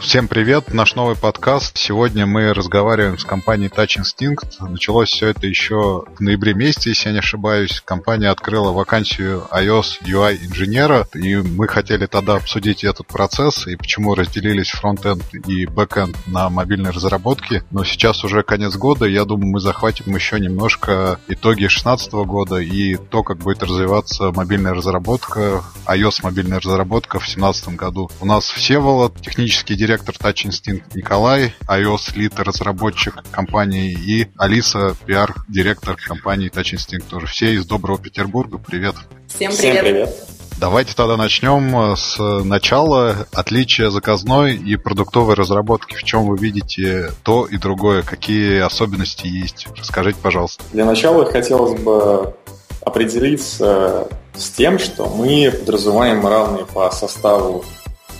[0.00, 1.76] Всем привет, наш новый подкаст.
[1.76, 4.46] Сегодня мы разговариваем с компанией Touch Instinct.
[4.60, 7.82] Началось все это еще в ноябре месяце, если я не ошибаюсь.
[7.84, 14.14] Компания открыла вакансию iOS UI инженера, и мы хотели тогда обсудить этот процесс и почему
[14.14, 17.64] разделились фронтенд и бэкенд на мобильной разработке.
[17.72, 22.94] Но сейчас уже конец года, я думаю, мы захватим еще немножко итоги 2016 года и
[22.96, 28.10] то, как будет развиваться мобильная разработка, iOS мобильная разработка в 2017 году.
[28.20, 34.94] У нас Всеволод, технический директор директор Touch Instinct Николай, iOS lead разработчик компании и Алиса,
[35.06, 37.26] пиар-директор компании Touch Instinct тоже.
[37.26, 38.58] Все из доброго Петербурга.
[38.58, 38.96] Привет.
[39.28, 39.58] Всем привет.
[39.58, 40.16] Всем привет.
[40.60, 43.26] Давайте тогда начнем с начала.
[43.32, 45.94] Отличия заказной и продуктовой разработки.
[45.94, 48.02] В чем вы видите то и другое?
[48.02, 49.68] Какие особенности есть?
[49.74, 50.62] Расскажите, пожалуйста.
[50.70, 52.34] Для начала хотелось бы
[52.82, 57.64] определиться с тем, что мы подразумеваем равные по составу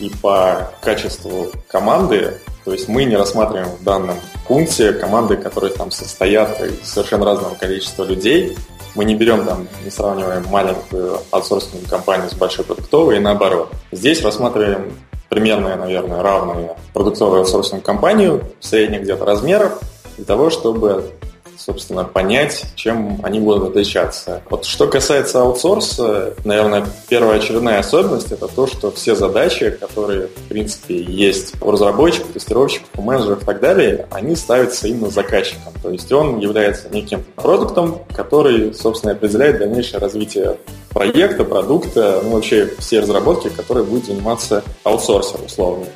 [0.00, 5.90] и по качеству команды, то есть мы не рассматриваем в данном пункте команды, которые там
[5.90, 8.56] состоят из совершенно разного количества людей.
[8.94, 13.72] Мы не берем там, не сравниваем маленькую аутсорсинговую компанию с большой продуктовой и наоборот.
[13.92, 14.92] Здесь рассматриваем
[15.28, 19.78] примерно, наверное, равную продуктовую аутсорсинговую компанию средних где-то размеров
[20.16, 21.10] для того, чтобы
[21.58, 24.42] собственно, понять, чем они будут отличаться.
[24.48, 30.48] Вот что касается аутсорса, наверное, первая очередная особенность– это то, что все задачи, которые, в
[30.48, 35.72] принципе, есть у разработчиков, тестировщиков, у менеджеров и так далее, они ставятся именно заказчиком.
[35.82, 40.58] То есть он является неким продуктом, который, собственно, определяет дальнейшее развитие
[40.90, 45.86] проекта, продукта, ну, вообще все разработки, которые будет заниматься аутсорсер, условно.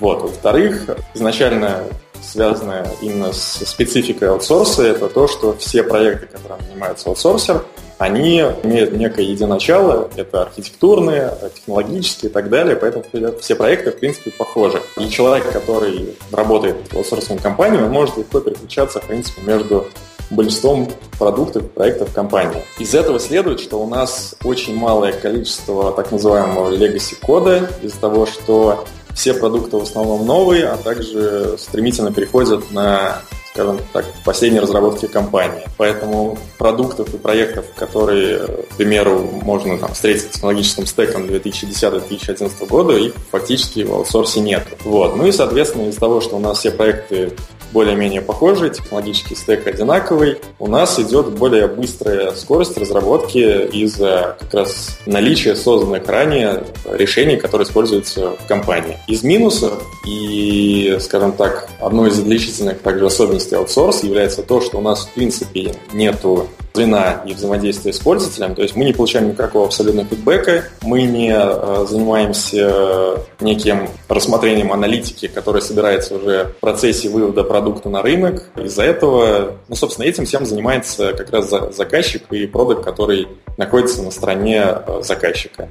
[0.00, 0.22] Вот.
[0.22, 1.84] Во-вторых, изначально
[2.22, 7.64] связанное именно с спецификой аутсорса, это то, что все проекты, которыми занимается аутсорсер,
[7.98, 13.04] они имеют некое единачало, это архитектурные, технологические и так далее, поэтому
[13.40, 14.80] все проекты, в принципе, похожи.
[14.98, 19.88] И человек, который работает в аутсорсинговой компании, он может легко переключаться, в принципе, между
[20.30, 22.62] большинством продуктов проектов компании.
[22.78, 28.26] Из этого следует, что у нас очень малое количество так называемого legacy кода из-за того,
[28.26, 28.84] что
[29.14, 33.22] все продукты в основном новые, а также стремительно переходят на
[33.58, 35.64] скажем так, последней разработки компании.
[35.76, 42.92] Поэтому продуктов и проектов, которые, к примеру, можно там, встретить с технологическим стеком 2010-2011 года,
[42.92, 44.64] их фактически в аутсорсе нет.
[44.84, 45.16] Вот.
[45.16, 47.32] Ну и, соответственно, из-за того, что у нас все проекты
[47.72, 54.98] более-менее похожий, технологический стек одинаковый, у нас идет более быстрая скорость разработки из-за как раз
[55.06, 58.98] наличия созданных ранее решений, которые используются в компании.
[59.06, 64.80] Из минусов и, скажем так, одной из отличительных также особенностей аутсорс является то, что у
[64.80, 69.66] нас в принципе нету звена и взаимодействия с пользователем, то есть мы не получаем никакого
[69.66, 77.44] абсолютного фидбэка, мы не э, занимаемся неким рассмотрением аналитики, которая собирается уже в процессе вывода
[77.44, 78.50] продукта на рынок.
[78.56, 84.10] Из-за этого, ну, собственно, этим всем занимается как раз заказчик и продукт, который находится на
[84.10, 85.68] стороне э, заказчика.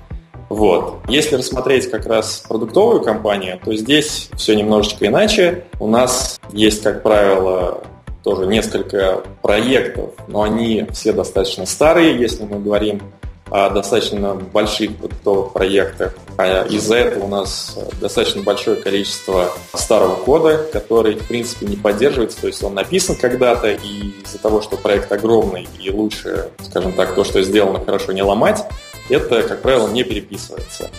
[0.49, 0.99] Вот.
[1.09, 5.65] Если рассмотреть как раз продуктовую компанию, то здесь все немножечко иначе.
[5.79, 7.83] У нас есть, как правило,
[8.27, 13.01] тоже несколько проектов, но они все достаточно старые, если мы говорим
[13.49, 16.13] о достаточно больших продуктовых проектах.
[16.37, 22.41] А из-за этого у нас достаточно большое количество старого кода, который, в принципе, не поддерживается.
[22.41, 27.15] То есть он написан когда-то, и из-за того, что проект огромный и лучше, скажем так,
[27.15, 28.61] то, что сделано хорошо, не ломать,
[29.07, 30.89] это, как правило, не переписывается.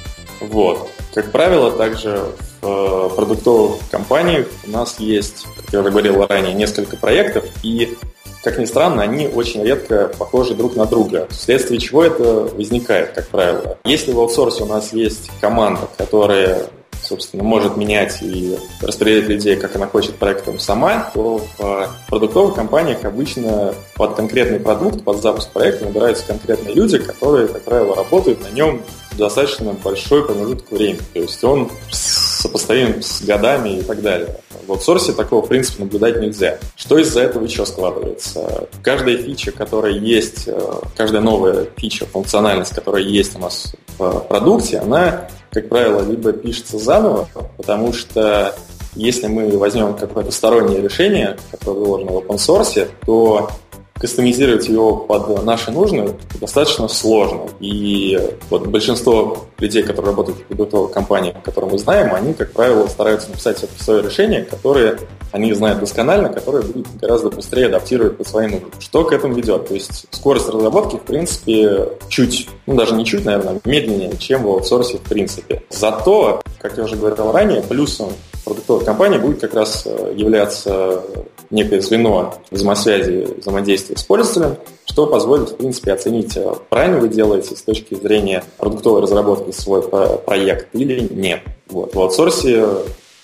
[0.40, 0.90] Вот.
[1.14, 2.24] Как правило, также
[2.60, 7.96] в э, продуктовых компаниях у нас есть, как я уже говорил ранее, несколько проектов, и,
[8.42, 13.28] как ни странно, они очень редко похожи друг на друга, вследствие чего это возникает, как
[13.28, 13.78] правило.
[13.84, 16.68] Если в аутсорсе у нас есть команда, которая
[17.02, 23.04] собственно, может менять и распределять людей, как она хочет проектом сама, то в продуктовых компаниях
[23.04, 28.54] обычно под конкретный продукт, под запуск проекта набираются конкретные люди, которые, как правило, работают на
[28.54, 28.82] нем
[29.18, 31.00] достаточно большой промежуток времени.
[31.12, 34.40] То есть он сопоставим с годами и так далее.
[34.66, 36.58] В аутсорсе такого, в принципе, наблюдать нельзя.
[36.76, 38.68] Что из-за этого еще складывается?
[38.82, 40.60] Каждая фича, которая есть, э,
[40.96, 46.78] каждая новая фича, функциональность, которая есть у нас в продукте, она как правило, либо пишется
[46.78, 48.54] заново, потому что
[48.94, 53.50] если мы возьмем какое-то стороннее решение, которое выложено в open source, то
[53.98, 57.48] кастомизировать его под наши нужды достаточно сложно.
[57.60, 58.18] И
[58.50, 63.30] вот большинство людей, которые работают в продуктовых компаниях, которые мы знаем, они, как правило, стараются
[63.30, 64.98] написать все-таки свое решение, которое
[65.32, 68.68] они знают досконально, которое будет гораздо быстрее адаптировать под свои нужды.
[68.78, 69.68] Что к этому ведет?
[69.68, 74.48] То есть скорость разработки, в принципе, чуть, ну даже не чуть, наверное, медленнее, чем в
[74.48, 75.62] аутсорсе в принципе.
[75.70, 78.12] Зато, как я уже говорил ранее, плюсом
[78.44, 81.02] продуктовой компании будет как раз э, являться
[81.50, 87.56] некое звено взаимосвязи, взаимодействия с пользователем, что позволит, в принципе, оценить, э, правильно вы делаете
[87.56, 91.40] с точки зрения продуктовой разработки свой проект или нет.
[91.68, 91.94] Вот.
[91.94, 92.66] В аутсорсе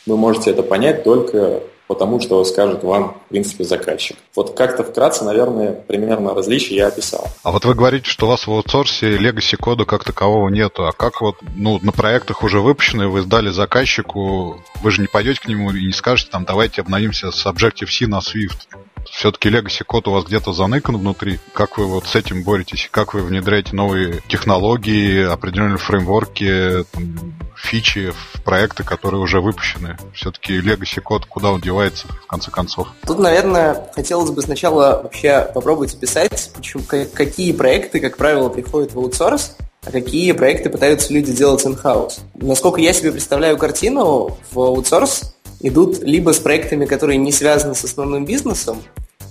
[0.06, 4.16] вы можете это понять только потому что скажет вам, в принципе, заказчик.
[4.34, 7.28] Вот как-то вкратце, наверное, примерно различия я описал.
[7.42, 10.86] А вот вы говорите, что у вас в аутсорсе legacy кода как такового нету.
[10.86, 15.40] А как вот ну, на проектах уже выпущенные вы сдали заказчику, вы же не пойдете
[15.40, 18.66] к нему и не скажете, там, давайте обновимся с Objective-C на Swift
[19.10, 21.38] все-таки Legacy код у вас где-то заныкан внутри.
[21.52, 22.88] Как вы вот с этим боретесь?
[22.90, 27.34] Как вы внедряете новые технологии, определенные фреймворки, там,
[27.64, 29.96] фичи в проекты, которые уже выпущены?
[30.14, 32.88] Все-таки Legacy код куда он девается, в конце концов?
[33.06, 38.99] Тут, наверное, хотелось бы сначала вообще попробовать описать, почему, какие проекты, как правило, приходят в
[38.99, 42.20] аутсорс, а какие проекты пытаются люди делать in-house.
[42.34, 47.84] Насколько я себе представляю картину, в аутсорс идут либо с проектами, которые не связаны с
[47.84, 48.82] основным бизнесом,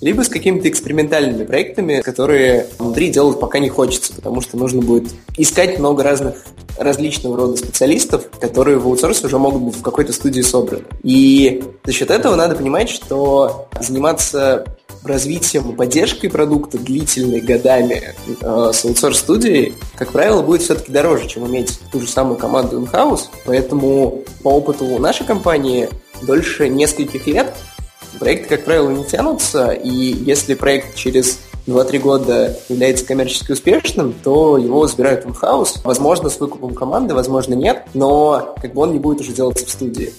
[0.03, 5.09] либо с какими-то экспериментальными проектами, которые внутри делать пока не хочется, потому что нужно будет
[5.38, 6.35] искать много разных
[6.77, 10.83] различного рода специалистов, которые в аутсорсе уже могут быть в какой-то студии собраны.
[11.03, 14.65] И за счет этого надо понимать, что заниматься
[15.05, 21.47] развитием и поддержкой продукта длительными годами э, с аутсорс-студией, как правило, будет все-таки дороже, чем
[21.47, 23.23] иметь ту же самую команду in-house.
[23.45, 25.89] Поэтому по опыту нашей компании
[26.21, 27.53] дольше нескольких лет
[28.19, 34.57] проекты, как правило, не тянутся, и если проект через 2-3 года является коммерчески успешным, то
[34.57, 35.81] его забирают в хаус.
[35.83, 39.69] Возможно, с выкупом команды, возможно, нет, но как бы он не будет уже делаться в
[39.69, 40.13] студии.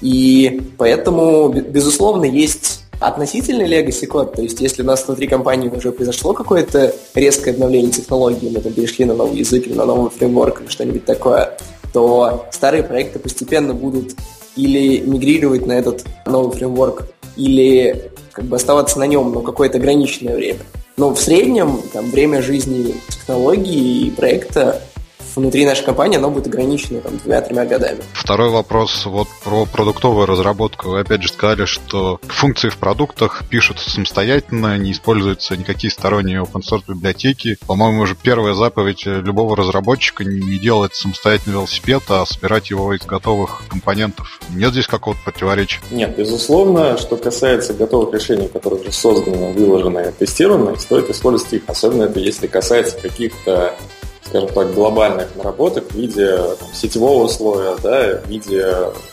[0.00, 5.92] И поэтому, безусловно, есть относительный legacy код, то есть если у нас внутри компании уже
[5.92, 10.60] произошло какое-то резкое обновление технологий, мы там перешли на новый язык или на новый фреймворк
[10.60, 11.56] или что-нибудь такое,
[11.92, 14.14] то старые проекты постепенно будут
[14.56, 20.34] или мигрировать на этот новый фреймворк, или как бы оставаться на нем, но какое-то ограниченное
[20.34, 20.60] время.
[20.96, 24.82] Но в среднем там, время жизни технологии и проекта
[25.36, 28.02] внутри нашей компании оно будет ограничено там, двумя-тремя годами.
[28.12, 30.90] Второй вопрос вот про продуктовую разработку.
[30.90, 36.62] Вы опять же сказали, что функции в продуктах пишутся самостоятельно, не используются никакие сторонние open
[36.62, 37.58] source библиотеки.
[37.66, 43.62] По-моему, уже первая заповедь любого разработчика не делать самостоятельный велосипед, а собирать его из готовых
[43.68, 44.40] компонентов.
[44.50, 45.80] Нет здесь какого-то противоречия?
[45.90, 51.62] Нет, безусловно, что касается готовых решений, которые уже созданы, выложены, тестированы, стоит использовать их.
[51.66, 53.74] Особенно это если касается каких-то
[54.26, 58.66] скажем так, глобальных наработок в виде там, сетевого слоя, да, в виде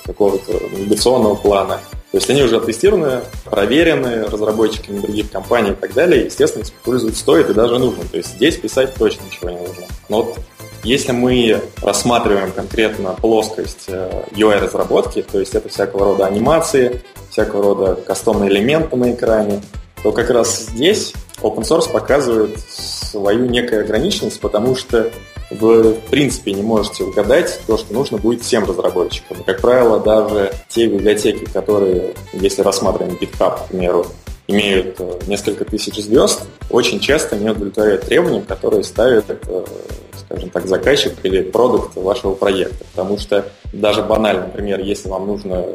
[0.06, 1.80] какого-то навигационного плана.
[2.12, 6.26] То есть они уже оттестированы, проверены разработчиками других компаний и так далее.
[6.26, 8.04] Естественно, использовать стоит и даже нужно.
[8.04, 9.86] То есть здесь писать точно ничего не нужно.
[10.10, 10.38] Но вот
[10.84, 17.96] если мы рассматриваем конкретно плоскость UI-разработки, э, то есть это всякого рода анимации, всякого рода
[17.96, 19.62] кастомные элементы на экране,
[20.04, 25.12] то как раз здесь open source показывает свою некую ограниченность, потому что
[25.52, 29.38] вы, в принципе, не можете угадать то, что нужно будет всем разработчикам.
[29.46, 34.06] Как правило, даже те библиотеки, которые, если рассматриваем GitHub, к примеру,
[34.48, 39.66] имеют э, несколько тысяч звезд, очень часто не удовлетворяют требованиям, которые ставит, э,
[40.26, 42.86] скажем так, заказчик или продукт вашего проекта.
[42.94, 45.66] Потому что даже банально, например, если вам нужно,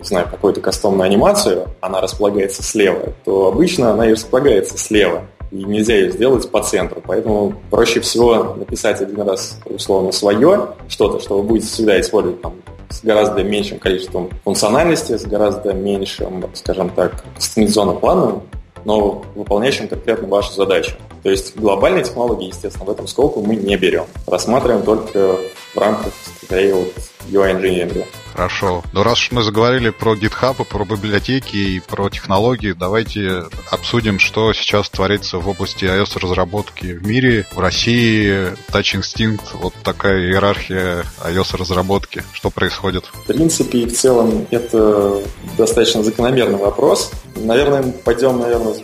[0.00, 5.64] не знаю, какую-то кастомную анимацию, она располагается слева, то обычно она и располагается слева и
[5.64, 7.02] нельзя ее сделать по центру.
[7.04, 12.54] Поэтому проще всего написать один раз условно свое, что-то, что вы будете всегда использовать там,
[12.88, 18.42] с гораздо меньшим количеством функциональности, с гораздо меньшим, скажем так, кастомизационным планом,
[18.84, 20.92] но выполняющим конкретно вашу задачу.
[21.22, 24.04] То есть глобальные технологии, естественно, в этом сколько мы не берем.
[24.26, 25.36] Рассматриваем только
[25.74, 26.92] в рамках, скорее, вот
[27.28, 28.04] UI-инженеринга.
[28.32, 28.82] Хорошо.
[28.92, 34.52] Но раз уж мы заговорили про GitHub, про библиотеки и про технологии, давайте обсудим, что
[34.52, 42.22] сейчас творится в области iOS-разработки в мире, в России, Touch Instinct, вот такая иерархия iOS-разработки.
[42.32, 43.04] Что происходит?
[43.12, 45.22] В принципе и в целом это
[45.58, 47.10] достаточно закономерный вопрос.
[47.36, 48.74] Наверное, пойдем, наверное,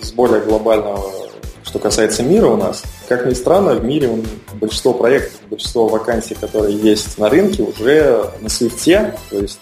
[0.00, 1.25] с более глобального
[1.66, 4.10] что касается мира у нас, как ни странно, в мире
[4.54, 9.58] большинство проектов, большинство вакансий, которые есть на рынке, уже на свифте, то есть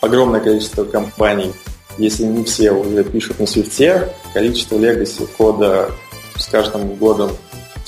[0.00, 1.52] огромное количество компаний,
[1.98, 5.90] если не все уже пишут на свифте, количество legacy кода
[6.36, 7.32] с каждым годом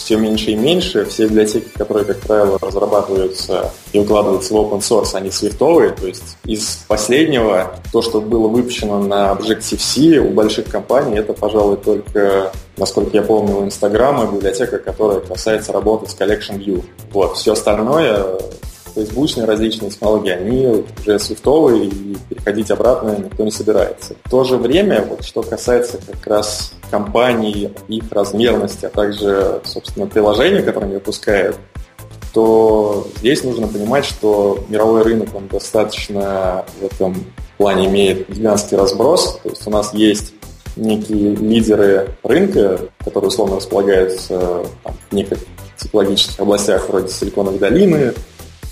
[0.01, 1.05] все меньше и меньше.
[1.05, 5.91] Все библиотеки, которые, как правило, разрабатываются и укладываются в open source, они свифтовые.
[5.91, 11.77] То есть из последнего, то, что было выпущено на Objective-C у больших компаний, это, пожалуй,
[11.77, 16.83] только, насколько я помню, у Инстаграма библиотека, которая касается работы с Collection View.
[17.13, 17.37] Вот.
[17.37, 18.39] Все остальное
[18.95, 24.15] фейсбучные различные технологии, они уже свифтовые, и переходить обратно никто не собирается.
[24.25, 30.07] В то же время, вот, что касается как раз компаний, их размерности, а также, собственно,
[30.07, 31.57] приложений, которые они выпускают,
[32.33, 37.25] то здесь нужно понимать, что мировой рынок, он достаточно в этом
[37.59, 39.39] плане имеет гигантский разброс.
[39.43, 40.33] То есть у нас есть
[40.77, 45.39] некие лидеры рынка, которые условно располагаются там, в неких
[45.77, 48.15] технологических областях вроде Силиконовой долины,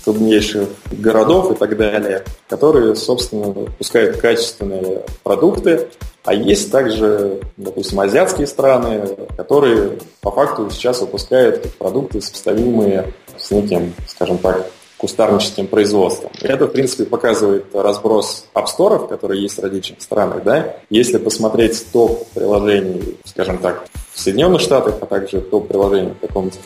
[0.09, 5.87] крупнейших городов и так далее, которые, собственно, выпускают качественные продукты,
[6.25, 13.93] а есть также, допустим, азиатские страны, которые по факту сейчас выпускают продукты, сопоставимые с неким,
[14.07, 14.65] скажем так,
[14.97, 16.31] кустарническим производством.
[16.41, 20.43] Это, в принципе, показывает разброс апсторов, которые есть в различных странах.
[20.43, 20.75] Да?
[20.89, 26.59] Если посмотреть топ приложений, скажем так, в Соединенных Штатах, а также топ приложений в каком-нибудь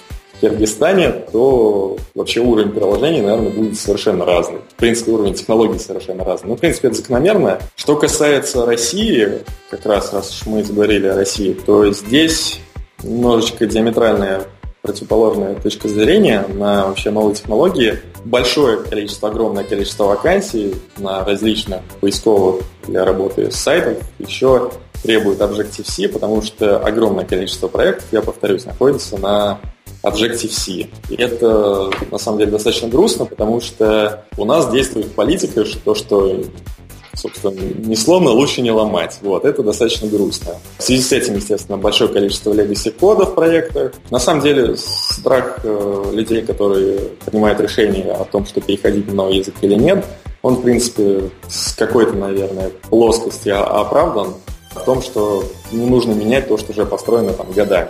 [0.44, 4.60] Киргизстане, то вообще уровень приложений, наверное, будет совершенно разный.
[4.74, 6.50] В принципе, уровень технологий совершенно разный.
[6.50, 7.60] Ну, в принципе, это закономерно.
[7.78, 12.60] Что касается России, как раз, раз уж мы заговорили о России, то здесь
[13.04, 14.42] немножечко диаметральная
[14.82, 18.00] противоположная точка зрения на вообще новые технологии.
[18.26, 24.72] Большое количество, огромное количество вакансий на различных поисковых для работы с сайтов еще
[25.04, 29.60] требует Objective-C, потому что огромное количество проектов, я повторюсь, находится на
[30.04, 30.72] Objective-C.
[31.10, 36.44] И это, на самом деле, достаточно грустно, потому что у нас действует политика, что, что
[37.16, 39.20] собственно, не сломно лучше не ломать.
[39.22, 40.56] Вот, это достаточно грустно.
[40.78, 43.94] В связи с этим, естественно, большое количество legacy кода в проектах.
[44.10, 49.38] На самом деле, страх э, людей, которые принимают решение о том, что переходить на новый
[49.38, 50.06] язык или нет,
[50.42, 54.34] он, в принципе, с какой-то, наверное, плоскости оправдан
[54.72, 57.90] в том, что не нужно менять то, что уже построено там годами.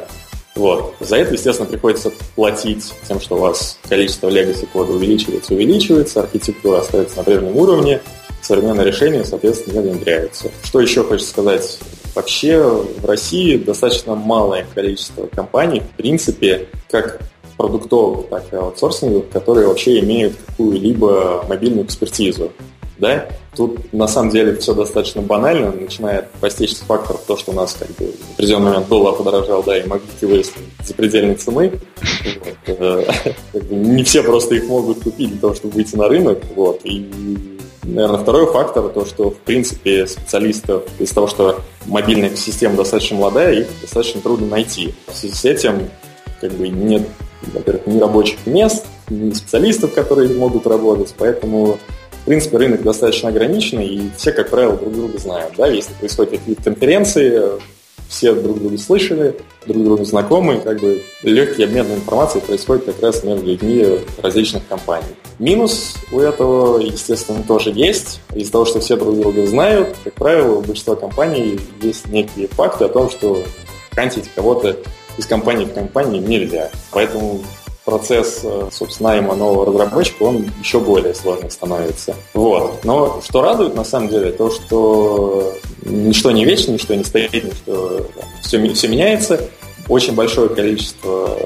[0.56, 0.94] Вот.
[1.00, 6.80] За это, естественно, приходится платить тем, что у вас количество legacy кода увеличивается, увеличивается, архитектура
[6.80, 8.02] остается на прежнем уровне,
[8.42, 10.52] современные решения, соответственно, не внедряются.
[10.64, 11.80] Что еще хочется сказать?
[12.14, 17.20] Вообще в России достаточно малое количество компаний, в принципе, как
[17.58, 22.52] продуктовых, так и аутсорсинговых, которые вообще имеют какую-либо мобильную экспертизу.
[23.04, 23.28] Да?
[23.54, 27.90] Тут на самом деле все достаточно банально, начиная постичь фактор то, что у нас как
[27.98, 31.74] бы, в определенный момент доллар подорожал, да, и магнити выросли запредельной цены.
[32.66, 33.04] Э,
[33.70, 36.40] не все просто их могут купить для того, чтобы выйти на рынок.
[36.56, 36.80] Вот.
[36.86, 37.12] И
[37.86, 43.54] Наверное, второй фактор, то, что, в принципе, специалистов из-за того, что мобильная система достаточно молодая,
[43.54, 44.96] их достаточно трудно найти.
[45.08, 45.90] В связи с этим
[46.40, 47.06] как бы нет,
[47.54, 51.78] во-первых, ни рабочих мест, ни специалистов, которые могут работать, поэтому
[52.24, 55.56] в принципе, рынок достаточно ограниченный, и все, как правило, друг друга знают.
[55.58, 55.68] Да?
[55.68, 57.42] Если происходят какие-то конференции,
[58.08, 63.26] все друг друга слышали, друг другу знакомы, как бы легкий обмен информацией происходит как раз
[63.26, 65.16] между людьми различных компаний.
[65.38, 68.22] Минус у этого, естественно, тоже есть.
[68.34, 72.86] Из-за того, что все друг друга знают, как правило, у большинства компаний есть некие факты
[72.86, 73.44] о том, что
[73.92, 74.78] кантить кого-то
[75.18, 76.72] из компании в компании нельзя.
[76.92, 77.44] Поэтому
[77.86, 82.16] процесс, э, собственно, найма нового разработчика, он еще более сложным становится.
[82.34, 82.84] Вот.
[82.84, 88.08] Но что радует, на самом деле, то, что ничто не вечно, ничто не стоит, ничто,
[88.42, 89.50] все, все меняется.
[89.90, 91.38] Очень большое количество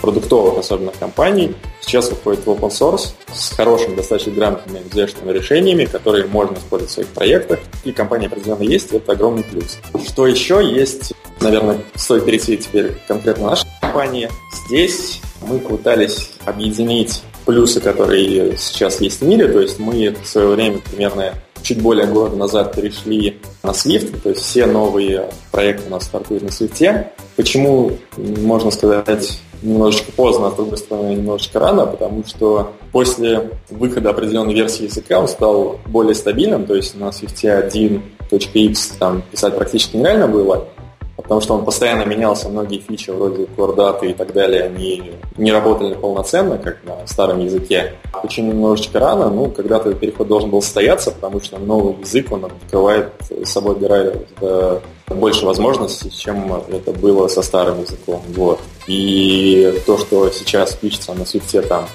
[0.00, 6.26] продуктовых, особенно компаний, сейчас выходит в open source с хорошими, достаточно грамотными взвешенными решениями, которые
[6.26, 7.60] можно использовать в своих проектах.
[7.84, 9.78] И компания определенно есть, это огромный плюс.
[10.06, 14.28] Что еще есть, наверное, стоит перейти теперь конкретно нашей компании.
[14.66, 20.48] Здесь мы пытались объединить плюсы, которые сейчас есть в мире, то есть мы в свое
[20.48, 25.90] время примерно чуть более года назад перешли на Swift, то есть все новые проекты у
[25.90, 27.06] нас стартуют на Swift.
[27.36, 34.10] Почему, можно сказать, немножечко поздно, а с другой стороны, немножечко рано, потому что после выхода
[34.10, 39.96] определенной версии языка он стал более стабильным, то есть на Swift 1.x там писать практически
[39.96, 40.68] нереально было,
[41.16, 45.94] потому что он постоянно менялся, многие фичи вроде core и так далее, они не работали
[45.94, 47.94] полноценно, как на старом языке.
[48.22, 49.30] Почему немножечко рано?
[49.30, 53.12] Ну, когда-то переход должен был состояться, потому что новый язык, он открывает
[53.44, 58.22] собой гораздо больше возможностей, чем это было со старым языком.
[58.28, 58.60] Вот.
[58.86, 61.86] И то, что сейчас пишется на свифте там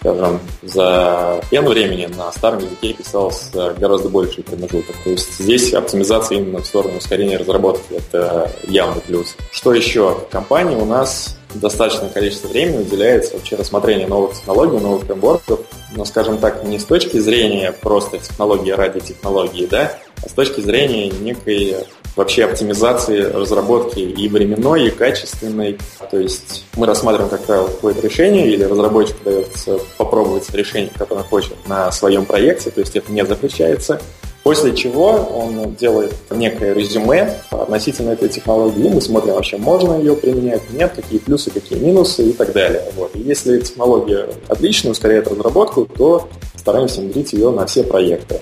[0.00, 4.96] скажем, за N времени на старом языке писалось гораздо больший промежуток.
[5.04, 7.92] То есть здесь оптимизация именно в сторону ускорения разработки.
[7.92, 9.36] Это явный плюс.
[9.52, 10.14] Что еще?
[10.14, 15.60] В компании у нас достаточное количество времени уделяется вообще рассмотрению новых технологий, новых фреймворков,
[15.94, 20.60] но, скажем так, не с точки зрения просто технологии ради технологии, да, а с точки
[20.60, 21.76] зрения некой
[22.20, 25.78] вообще оптимизации разработки и временной, и качественной.
[26.10, 31.54] То есть мы рассматриваем, как правило, какое-то решение, или разработчик дается попробовать решение, которое хочет
[31.66, 34.00] на своем проекте, то есть это не запрещается.
[34.42, 40.62] После чего он делает некое резюме относительно этой технологии, мы смотрим вообще, можно ее применять,
[40.72, 42.82] нет, какие плюсы, какие минусы и так далее.
[42.96, 43.14] Вот.
[43.14, 48.40] И если технология отлично ускоряет разработку, то стараемся внедрить ее на все проекты.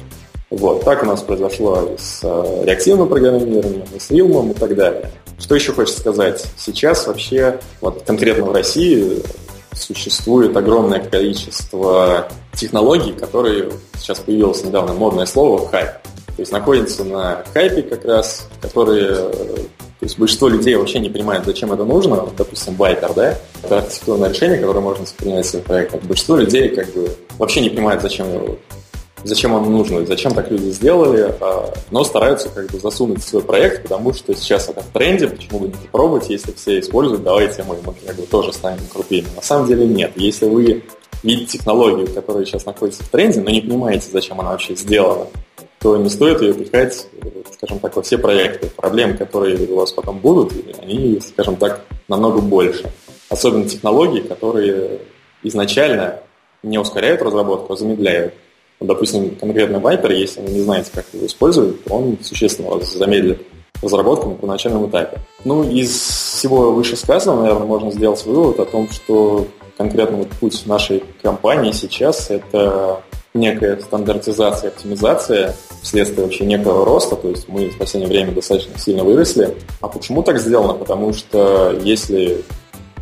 [0.50, 0.84] Вот.
[0.84, 5.10] Так у нас произошло и с э, реактивным программированием, и с Realm и так далее.
[5.38, 6.44] Что еще хочется сказать?
[6.56, 9.22] Сейчас вообще, вот конкретно в России,
[9.72, 15.90] существует огромное количество технологий, которые сейчас появилось недавно модное слово хайп.
[16.26, 19.30] То есть находится на хайпе как раз, которые
[19.98, 22.28] то есть большинство людей вообще не понимает, зачем это нужно.
[22.36, 23.36] Допустим, Viper, да?
[23.64, 26.02] Это архитектурное решение, которое можно принять в своих проектах.
[26.02, 28.58] Большинство людей как бы вообще не понимает, зачем его
[29.24, 33.42] зачем оно нужно, зачем так люди сделали, а, но стараются как бы засунуть в свой
[33.42, 37.62] проект, потому что сейчас это в тренде, почему бы не попробовать, если все используют, давайте
[37.64, 39.26] мы, мы как бы тоже станем крутыми.
[39.34, 40.12] На самом деле нет.
[40.16, 40.84] Если вы
[41.22, 45.26] видите технологию, которая сейчас находится в тренде, но не понимаете, зачем она вообще сделана,
[45.80, 47.06] то не стоит ее пихать,
[47.52, 48.68] скажем так, во все проекты.
[48.68, 52.90] Проблемы, которые у вас потом будут, они, скажем так, намного больше.
[53.28, 55.00] Особенно технологии, которые
[55.42, 56.20] изначально
[56.62, 58.34] не ускоряют разработку, а замедляют.
[58.80, 63.42] Допустим, конкретно Viper, если вы не знаете, как его использовать, он существенно замедлит
[63.82, 65.20] разработку на первоначальном этапе.
[65.44, 71.02] Ну, из всего вышесказанного, наверное, можно сделать вывод о том, что конкретно вот путь нашей
[71.22, 73.02] компании сейчас– это
[73.34, 79.04] некая стандартизация, оптимизация вследствие вообще некого роста, то есть мы в последнее время достаточно сильно
[79.04, 79.56] выросли.
[79.80, 80.74] А почему так сделано?
[80.74, 82.44] Потому что если,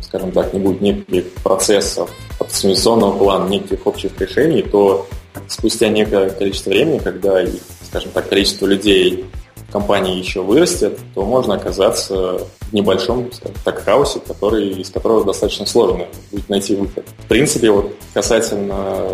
[0.01, 5.07] скажем так, не будет неких процессов оптимизационного плана, неких общих решений, то
[5.47, 7.41] спустя некое количество времени, когда,
[7.83, 9.25] скажем так, количество людей
[9.71, 13.29] компании еще вырастет, то можно оказаться в небольшом,
[13.65, 17.05] так, хаосе, который, из которого достаточно сложно будет найти выход.
[17.19, 19.09] В принципе, вот касательно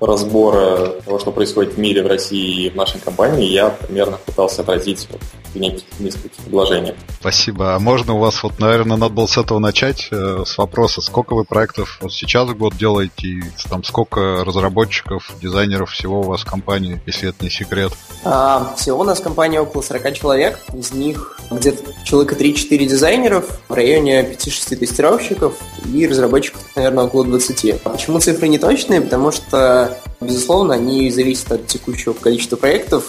[0.00, 4.62] разбора того, что происходит в мире, в России и в нашей компании, я примерно пытался
[4.62, 5.20] отразить вот
[5.54, 6.96] нескольких предложениях.
[7.20, 7.74] Спасибо.
[7.74, 11.34] А можно у вас, вот, наверное, надо было с этого начать, э, с вопроса, сколько
[11.34, 16.42] вы проектов вот сейчас в год делаете, и там сколько разработчиков, дизайнеров всего у вас
[16.42, 17.92] в компании, если это не секрет?
[18.24, 23.60] А, всего у нас в компании около 40 человек, из них где-то человека 3-4 дизайнеров,
[23.68, 25.54] в районе 5-6 тестировщиков
[25.92, 27.82] и разработчиков, наверное, около 20.
[27.84, 29.00] А почему цифры не точные?
[29.00, 33.04] Потому что, безусловно, они зависят от текущего количества проектов,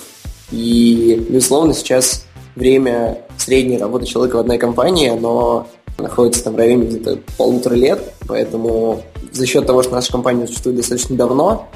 [0.51, 2.25] и, безусловно, сейчас
[2.59, 5.67] время средней работы человека в одной компании, оно
[5.97, 10.77] находится там в районе где-то полутора лет, поэтому за счет того, что наша компания существует
[10.77, 11.67] достаточно давно,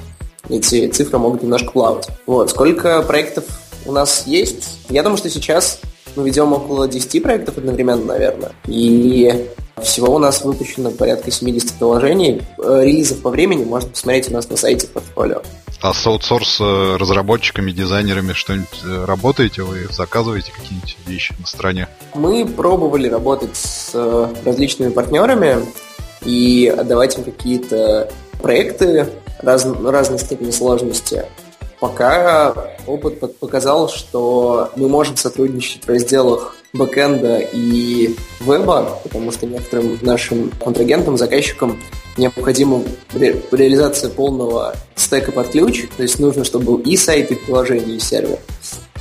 [0.49, 2.09] эти цифры могут немножко плавать.
[2.25, 2.49] Вот.
[2.49, 3.45] Сколько проектов
[3.85, 4.79] у нас есть?
[4.89, 5.79] Я думаю, что сейчас
[6.15, 8.51] мы ведем около 10 проектов одновременно, наверное.
[8.67, 9.47] И
[9.81, 12.41] всего у нас выпущено порядка 70 приложений.
[12.63, 15.41] Э, релизов по времени можно посмотреть у нас на сайте портфолио.
[15.83, 19.63] А с аутсорс э, разработчиками, дизайнерами что-нибудь э, работаете?
[19.63, 21.89] Вы заказываете какие-нибудь вещи на стороне?
[22.13, 23.93] Мы пробовали работать с
[24.45, 25.57] различными партнерами
[26.23, 28.09] и отдавать им какие-то
[28.41, 31.25] проекты раз, разной степени сложности.
[31.81, 32.55] Пока
[32.87, 40.49] опыт показал, что мы можем сотрудничать в разделах бэкэнда и веба, потому что некоторым нашим
[40.63, 41.77] контрагентам, заказчикам
[42.17, 47.35] необходима ре- реализация полного стека под ключ, то есть нужно, чтобы был и сайт, и
[47.35, 48.39] приложение, и сервер.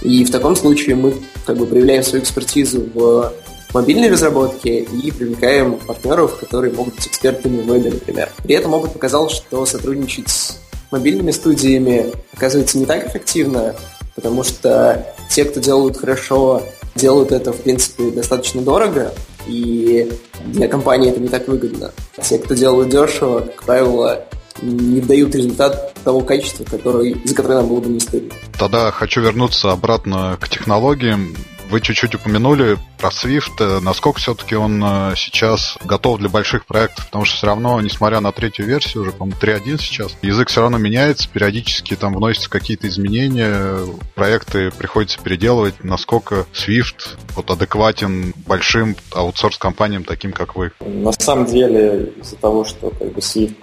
[0.03, 1.15] И в таком случае мы
[1.47, 3.33] как бы проявляем свою экспертизу в
[3.73, 8.31] мобильной разработке и привлекаем партнеров, которые могут быть экспертами в вебе, например.
[8.43, 10.59] При этом опыт показал, что сотрудничать с
[10.91, 13.75] мобильными студиями оказывается не так эффективно,
[14.15, 16.63] потому что те, кто делают хорошо,
[16.95, 19.15] делают это, в принципе, достаточно дорого,
[19.47, 20.11] и
[20.47, 21.93] для компании это не так выгодно.
[22.23, 24.25] Те, кто делают дешево, как правило,
[24.61, 28.31] не дают результат того качества, который, за которое нам было бы не стыдно.
[28.59, 31.35] Тогда хочу вернуться обратно к технологиям.
[31.73, 33.53] Вы чуть-чуть упомянули про Swift.
[33.59, 37.07] Э, насколько все-таки он э, сейчас готов для больших проектов?
[37.07, 40.77] Потому что все равно, несмотря на третью версию, уже, по-моему, 3.1 сейчас, язык все равно
[40.77, 43.79] меняется, периодически там вносятся какие-то изменения,
[44.15, 45.83] проекты приходится переделывать.
[45.83, 50.73] Насколько Swift вот адекватен большим аутсорс-компаниям, таким как вы?
[50.81, 53.57] На самом деле, из-за того, что как бы Swift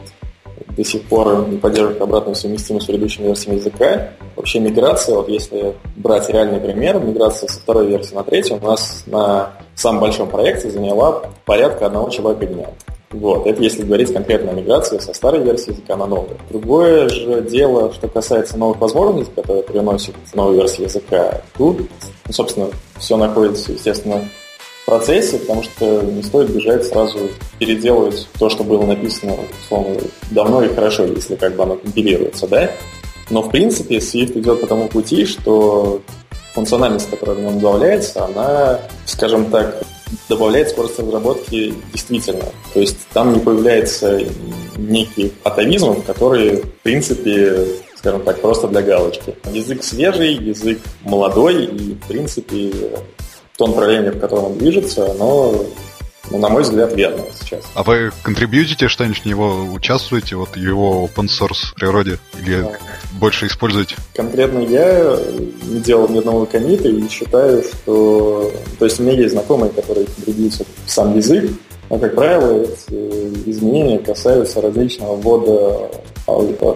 [0.67, 4.09] до сих пор не поддерживает обратную совместимость с предыдущими версиями языка.
[4.35, 9.03] Вообще миграция, вот если брать реальный пример, миграция со второй версии на третью у нас
[9.05, 12.67] на самом большом проекте заняла порядка одного человека дня.
[13.11, 16.37] Вот, это если говорить конкретно о миграции со старой версии языка на новую.
[16.49, 21.41] Другое же дело, что касается новых возможностей, которые приносит новая версия языка.
[21.57, 21.79] Тут,
[22.27, 22.67] ну, собственно,
[22.99, 24.21] все находится, естественно,
[24.89, 30.73] процессе, потому что не стоит бежать сразу переделывать то, что было написано, условно, давно и
[30.73, 32.71] хорошо, если как бы оно компилируется, да?
[33.29, 36.01] Но, в принципе, Swift идет по тому пути, что
[36.55, 39.83] функциональность, которая в нем добавляется, она, скажем так,
[40.27, 42.45] добавляет скорость разработки действительно.
[42.73, 44.19] То есть там не появляется
[44.77, 49.35] некий атовизм, который, в принципе, скажем так, просто для галочки.
[49.53, 52.71] Язык свежий, язык молодой, и, в принципе,
[53.59, 55.53] то направление, в котором он движется, оно
[56.31, 57.63] ну, на мой взгляд, верно сейчас.
[57.73, 62.19] А вы контрибьютите что-нибудь в него, участвуете вот в его open source природе?
[62.39, 62.71] Или да.
[63.19, 63.95] больше используете?
[64.13, 65.17] Конкретно я
[65.63, 68.51] не делал ни одного комита и считаю, что...
[68.77, 71.51] То есть у меня есть знакомые, которые контрибьютят в сам язык,
[71.89, 75.89] но, как правило, эти изменения касаются различного ввода,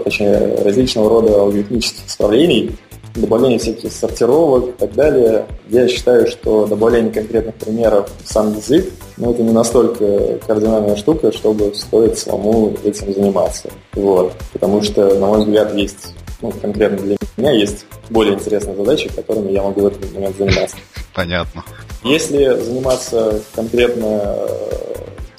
[0.03, 2.75] точнее, различного рода алгоритмических исправлений,
[3.15, 5.45] добавление всяких сортировок и так далее.
[5.69, 11.31] Я считаю, что добавление конкретных примеров в сам язык, ну, это не настолько кардинальная штука,
[11.31, 13.69] чтобы стоит самому этим заниматься.
[13.93, 14.33] Вот.
[14.51, 19.51] Потому что, на мой взгляд, есть, ну, конкретно для меня есть более интересные задачи, которыми
[19.51, 20.77] я могу в этот момент заниматься.
[21.13, 21.63] Понятно.
[22.03, 24.35] Если заниматься конкретно,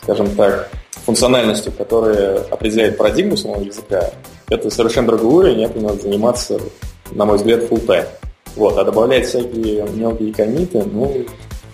[0.03, 0.71] скажем так,
[1.05, 4.11] функциональностью, которая определяет парадигму самого языка,
[4.49, 6.59] это совершенно другой уровень, этим надо заниматься
[7.13, 8.07] на мой взгляд, full time.
[8.57, 11.27] Вот, а добавлять всякие мелкие комиты, ну,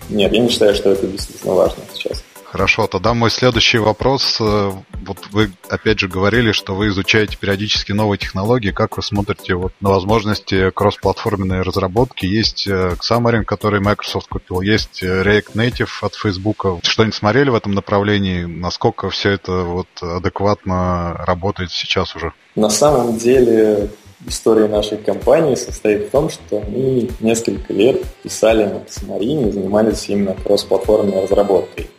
[0.09, 2.23] нет, я не считаю, что это действительно важно сейчас.
[2.51, 4.37] Хорошо, тогда мой следующий вопрос.
[4.41, 4.71] Э,
[5.05, 8.71] вот вы опять же говорили, что вы изучаете периодически новые технологии.
[8.71, 12.25] Как вы смотрите вот на возможности кроссплатформенной разработки?
[12.25, 16.65] Есть э, Xamarin, который Microsoft купил, есть э, React Native от Facebook.
[16.83, 18.43] Что-нибудь смотрели в этом направлении?
[18.43, 22.33] Насколько все это вот адекватно работает сейчас уже?
[22.55, 23.89] На самом деле
[24.27, 30.07] история нашей компании состоит в том, что мы несколько лет писали на Xamarin и занимались
[30.09, 31.89] именно кроссплатформенной разработкой.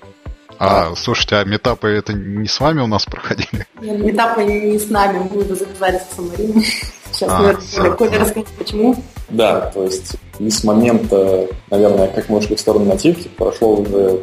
[0.59, 3.67] А, слушайте, а метапы это не с вами у нас проходили?
[3.81, 6.65] Нет, метапы не с нами, мы его заказали с Xamarin.
[7.13, 8.97] Сейчас, а, наверное, Коля расскажет, почему.
[9.29, 14.21] Да, то есть и с момента, наверное, как мы ушли в сторону нативки, прошло уже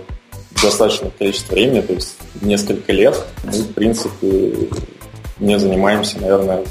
[0.62, 3.22] достаточное количество времени, то есть несколько лет.
[3.44, 4.70] Мы, в принципе,
[5.40, 6.64] не занимаемся, наверное,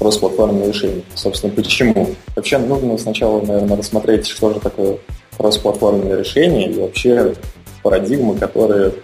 [0.00, 1.02] кросс-платформенное решение.
[1.14, 2.08] Собственно, почему?
[2.34, 4.96] Вообще нужно сначала, наверное, рассмотреть, что же такое
[5.36, 7.34] кросс-платформенное решение и вообще
[7.82, 8.94] парадигмы, которые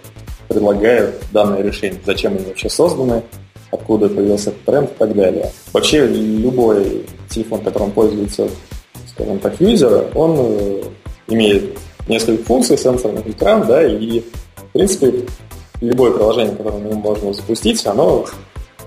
[0.49, 1.99] предлагают данное решение.
[2.03, 3.21] Зачем они вообще созданы,
[3.71, 5.51] откуда появился этот тренд и так далее.
[5.71, 8.49] Вообще любой телефон, которым пользуется,
[9.09, 10.83] скажем так, юзер, он э,
[11.27, 15.25] имеет несколько функций, сенсорных экран, да, и, в принципе,
[15.81, 18.25] любое приложение, которое мы можем запустить, оно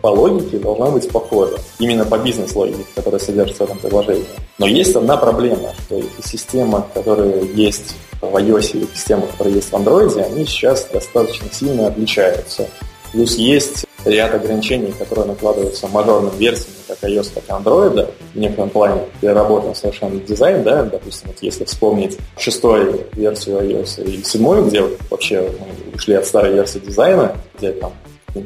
[0.01, 1.57] по логике должна быть похожа.
[1.79, 4.25] Именно по бизнес-логике, которая содержится в этом приложении.
[4.59, 9.75] Но есть одна проблема, что система, которая есть в iOS и система, которая есть в
[9.75, 12.69] Android, они сейчас достаточно сильно отличаются.
[13.13, 18.71] Плюс есть ряд ограничений, которые накладываются мажорным версиями, как iOS, так и Android, в некотором
[18.71, 24.85] плане переработан совершенно дизайн, да, допустим, вот если вспомнить шестой версию iOS и седьмую, где
[25.11, 27.93] вообще мы ушли от старой версии дизайна, где там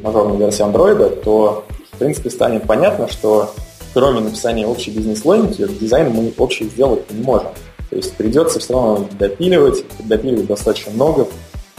[0.03, 3.51] мажорной версии Android, то, в принципе, станет понятно, что
[3.93, 7.49] кроме написания общей бизнес-логики, дизайн мы общий сделать не можем.
[7.91, 11.29] То есть придется все равно допиливать, допиливать достаточно много,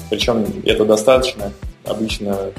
[0.09, 1.51] причем это достаточно
[1.83, 2.51] обычно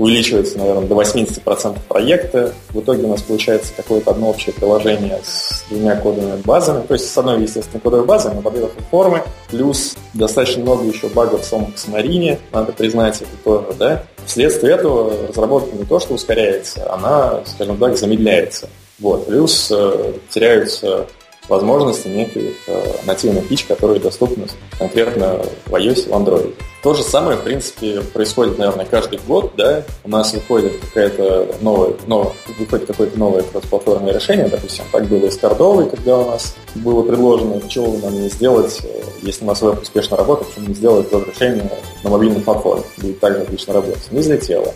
[0.00, 2.54] увеличивается, наверное, до 80% проекта.
[2.70, 6.86] В итоге у нас получается какое-то одно общее приложение с двумя кодовыми базами.
[6.86, 9.22] То есть с одной, естественно, кодовой базой, но под этой формы.
[9.50, 14.04] Плюс достаточно много еще багов в самом Xamarin, надо признать это тоже, да.
[14.24, 18.70] Вследствие этого разработка не то, что ускоряется, она, скажем так, замедляется.
[19.00, 19.26] Вот.
[19.26, 21.08] Плюс э, теряются
[21.50, 24.46] возможности неких э, нативных фич, которые доступны
[24.78, 26.54] конкретно в iOS и в Android.
[26.82, 31.94] То же самое, в принципе, происходит, наверное, каждый год, да, у нас выходит какая-то новая,
[32.06, 36.54] новая выходит какое-то новое кроссплатформенное решение, допустим, так было и с Кордовой, когда у нас
[36.76, 40.74] было предложено, чего нам не сделать, э, если у нас веб успешно работает, почему не
[40.74, 41.70] сделать веб-решение
[42.02, 44.10] на мобильной платформе, будет также отлично работать.
[44.10, 44.72] Не взлетело.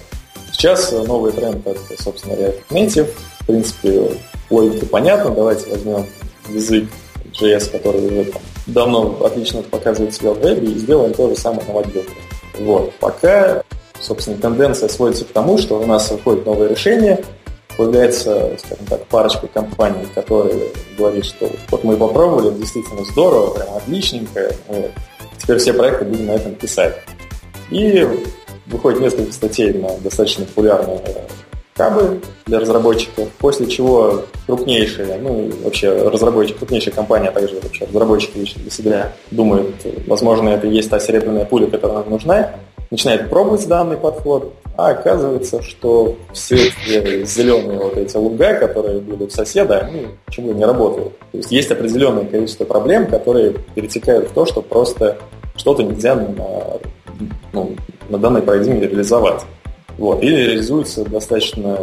[0.53, 3.11] Сейчас э, новый тренд это, собственно, React Native.
[3.41, 4.11] В принципе,
[4.51, 5.31] логика понятна.
[5.31, 6.07] Давайте возьмем
[6.48, 6.85] язык
[7.33, 8.33] JS, который уже
[8.66, 12.11] давно отлично показывает себя в вебе, и сделаем то же самое на мобилке.
[12.59, 12.92] Вот.
[13.00, 13.62] Пока,
[14.00, 17.24] собственно, тенденция сводится к тому, что у нас выходит новое решение,
[17.76, 24.54] появляется, скажем так, парочка компаний, которые говорят, что вот мы попробовали, действительно здорово, прям отличненько,
[24.68, 24.90] мы
[25.38, 26.96] теперь все проекты будем на этом писать.
[27.70, 28.07] И
[28.66, 31.00] выходит несколько статей на достаточно популярные
[31.77, 38.49] хабы для разработчиков, после чего крупнейшие, ну вообще разработчики, крупнейшая компания, а также вообще разработчики
[38.57, 39.75] для себя думают,
[40.07, 42.53] возможно, это и есть та серебряная пуля, которая нам нужна,
[42.91, 49.25] начинает пробовать данный подход, а оказывается, что все эти зеленые вот эти луга, которые были
[49.25, 51.19] у соседа, они почему не работают.
[51.33, 55.19] То есть есть определенное количество проблем, которые перетекают в то, что просто
[55.57, 56.81] что-то нельзя на,
[57.53, 57.77] ну,
[58.09, 59.43] на данной парадигме реализовать.
[59.98, 60.22] Вот.
[60.22, 61.78] Или реализуется достаточно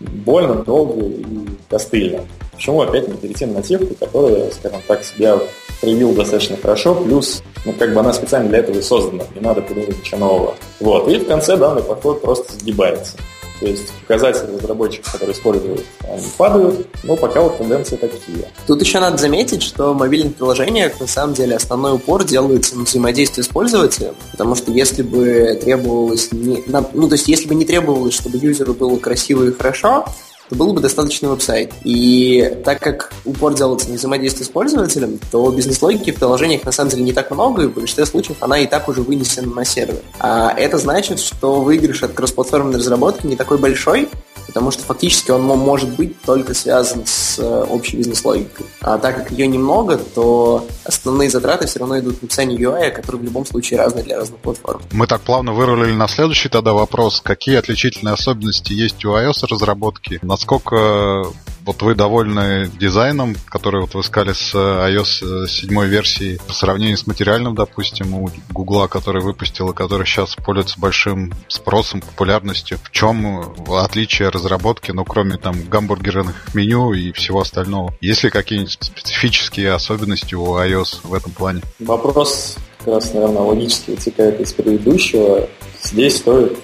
[0.00, 1.24] больно, долго и
[1.68, 2.20] костыльно.
[2.52, 5.38] Почему опять не перейти на нативку, которая, скажем так, себя
[5.80, 9.60] проявила достаточно хорошо, плюс, ну, как бы она специально для этого и создана, не надо
[9.60, 10.54] придумать ничего нового.
[10.80, 13.16] Вот, и в конце данный подход просто сгибается.
[13.60, 18.50] То есть показатели разработчиков, которые используют, они падают, но пока вот тенденции такие.
[18.66, 22.84] Тут еще надо заметить, что в мобильных приложениях на самом деле основной упор делается на
[22.84, 27.64] взаимодействие с пользователем, потому что если бы требовалось не, ну то есть если бы не
[27.64, 30.04] требовалось, чтобы юзеру было красиво и хорошо,
[30.48, 31.72] то был бы достаточный веб-сайт.
[31.84, 36.90] И так как упор делается на взаимодействие с пользователем, то бизнес-логики в приложениях на самом
[36.90, 40.00] деле не так много, и в большинстве случаев она и так уже вынесена на сервер.
[40.18, 44.08] А это значит, что выигрыш от кроссплатформенной разработки не такой большой,
[44.46, 48.66] потому что фактически он может быть только связан с э, общей бизнес-логикой.
[48.80, 53.16] А так как ее немного, то основные затраты все равно идут на написание UI, который
[53.16, 54.82] в любом случае разный для разных платформ.
[54.92, 57.20] Мы так плавно вырулили на следующий тогда вопрос.
[57.20, 60.18] Какие отличительные особенности есть у iOS разработки?
[60.22, 61.24] Насколько
[61.64, 67.06] вот вы довольны дизайном, который вот вы сказали с iOS 7 версии по сравнению с
[67.06, 72.78] материальным, допустим, у Гугла, который выпустил и который сейчас пользуется большим спросом, популярностью.
[72.82, 77.94] В чем отличие разработки, ну, кроме там гамбургерных меню и всего остального?
[78.00, 81.62] Есть ли какие-нибудь специфические особенности у iOS в этом плане?
[81.78, 85.48] Вопрос как раз, наверное, логически вытекает из предыдущего.
[85.82, 86.58] Здесь стоит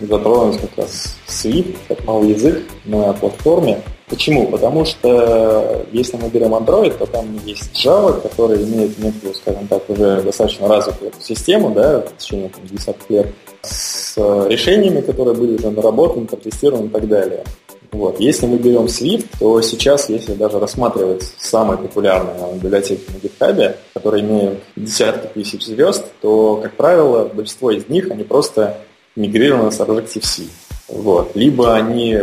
[0.00, 3.82] затронуть как раз Swift, как малый язык на платформе.
[4.08, 4.48] Почему?
[4.48, 9.88] Потому что если мы берем Android, то там есть Java, который имеет некую, скажем так,
[9.88, 14.16] уже достаточно развитую систему, да, в течение там, десятков лет, с
[14.48, 17.44] решениями, которые были уже наработаны, протестированы и так далее.
[17.92, 18.20] Вот.
[18.20, 24.22] Если мы берем Swift, то сейчас, если даже рассматривать самые популярные библиотеки на GitHub, которые
[24.22, 28.78] имеют десятки тысяч звезд, то, как правило, большинство из них, они просто
[29.16, 30.44] мигрированы с Objective-C.
[30.88, 31.34] Вот.
[31.34, 32.16] Либо они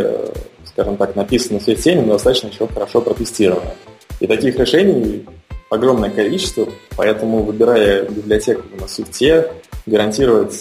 [0.78, 3.71] скажем так, написано в системе, но достаточно еще хорошо протестировано.
[4.19, 5.26] И таких решений
[5.71, 9.52] огромное количество, поэтому, выбирая библиотеку на Swift,
[9.88, 10.54] гарантировать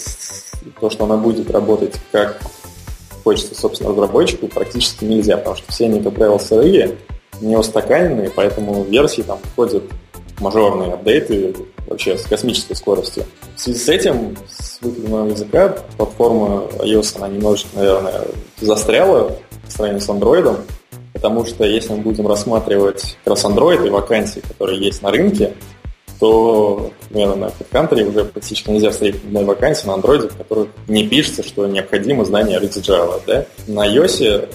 [0.79, 2.39] то, что она будет работать как
[3.23, 6.95] хочется, собственно, разработчику, практически нельзя, потому что все они, как правило, сырые,
[7.41, 9.83] не устаканенные, поэтому версии там входят
[10.39, 11.55] мажорные апдейты
[11.87, 13.25] вообще с космической скоростью.
[13.55, 18.21] В связи с этим, с выходом языка, платформа iOS, она немножечко, наверное,
[18.61, 20.59] застряла по сравнению с Android,
[21.13, 25.53] потому что если мы будем рассматривать как раз Android и вакансии, которые есть на рынке,
[26.19, 31.07] то, например, на HeadHunter уже практически нельзя встретить одной вакансии на Android, в которых не
[31.07, 33.21] пишется, что необходимо знание языке Java.
[33.25, 33.45] Да?
[33.67, 34.47] На iOS, э,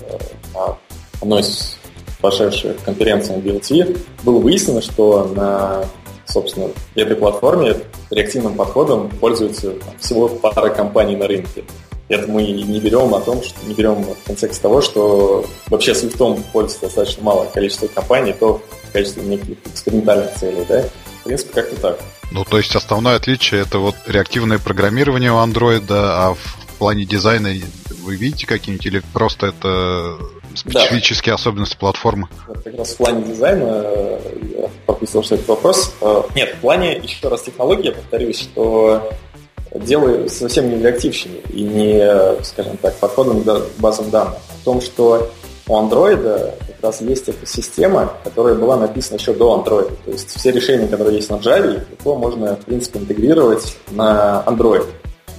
[0.55, 0.77] на
[1.21, 1.77] одной из
[2.21, 5.85] прошедших конференций BLT, было выяснено, что на
[6.33, 7.77] собственно, этой платформе
[8.11, 11.65] реактивным подходом пользуются всего пара компаний на рынке.
[12.09, 16.43] Это мы не берем о том, что не берем в контекст того, что вообще Swift
[16.53, 20.85] пользуется достаточно малое количество компаний, то в качестве неких экспериментальных целей, да.
[21.23, 22.01] В принципе, как-то так.
[22.33, 27.53] Ну, то есть основное отличие это вот реактивное программирование у Android, а в плане дизайна
[28.03, 30.19] вы видите какие-нибудь или просто это
[30.57, 31.35] специфические да.
[31.37, 32.29] особенности платформы?
[32.49, 33.87] Вот как раз в плане дизайна
[34.55, 35.95] я пропустил, что этот вопрос.
[36.01, 39.13] Э, нет, в плане, еще раз, технологии, я повторюсь, что
[39.75, 44.39] дело совсем не в реактивщине и не, скажем так, подходом к базам данных.
[44.61, 45.33] В том, что
[45.69, 46.53] у Android
[46.83, 49.93] как раз есть экосистема, которая была написана еще до Android.
[50.05, 54.85] То есть все решения, которые есть на Java, легко можно, в принципе, интегрировать на Android.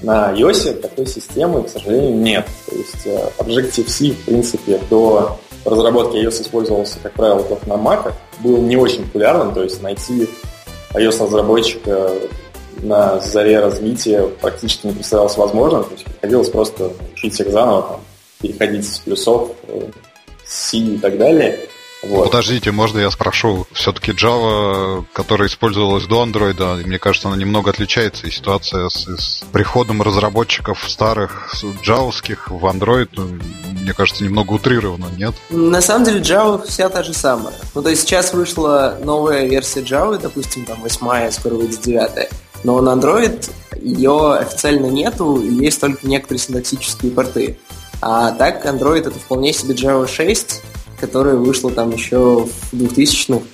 [0.02, 2.48] На iOS такой системы, к сожалению, нет.
[2.70, 8.14] То есть э, Objective-C, в принципе, до разработки iOS использовался, как правило, только на Mac,
[8.40, 10.30] был не очень популярным, то есть найти
[10.94, 12.10] iOS-разработчика
[12.78, 18.00] на заре развития практически не представлялось возможным, то есть приходилось просто учить всех заново, там,
[18.42, 19.52] переходить с плюсов,
[20.54, 21.60] с C и так далее.
[22.04, 22.26] Вот.
[22.26, 23.66] Подождите, можно я спрошу?
[23.72, 28.28] Все-таки Java, которая использовалась до Android, мне кажется, она немного отличается.
[28.28, 31.50] И ситуация с, с приходом разработчиков старых
[31.82, 33.40] джавовских в Android, ну,
[33.82, 35.34] мне кажется, немного утрировано, нет?
[35.50, 37.56] На самом деле Java вся та же самая.
[37.74, 42.30] Ну, то есть сейчас вышла новая версия Java, допустим, там восьмая, скоро выйдет девятая.
[42.66, 43.50] Но на Android
[43.82, 47.60] ее официально нету, и есть только некоторые синтаксические порты.
[48.06, 50.62] А так Android это вполне себе Java 6,
[51.00, 53.46] которая вышла там еще в 2000-х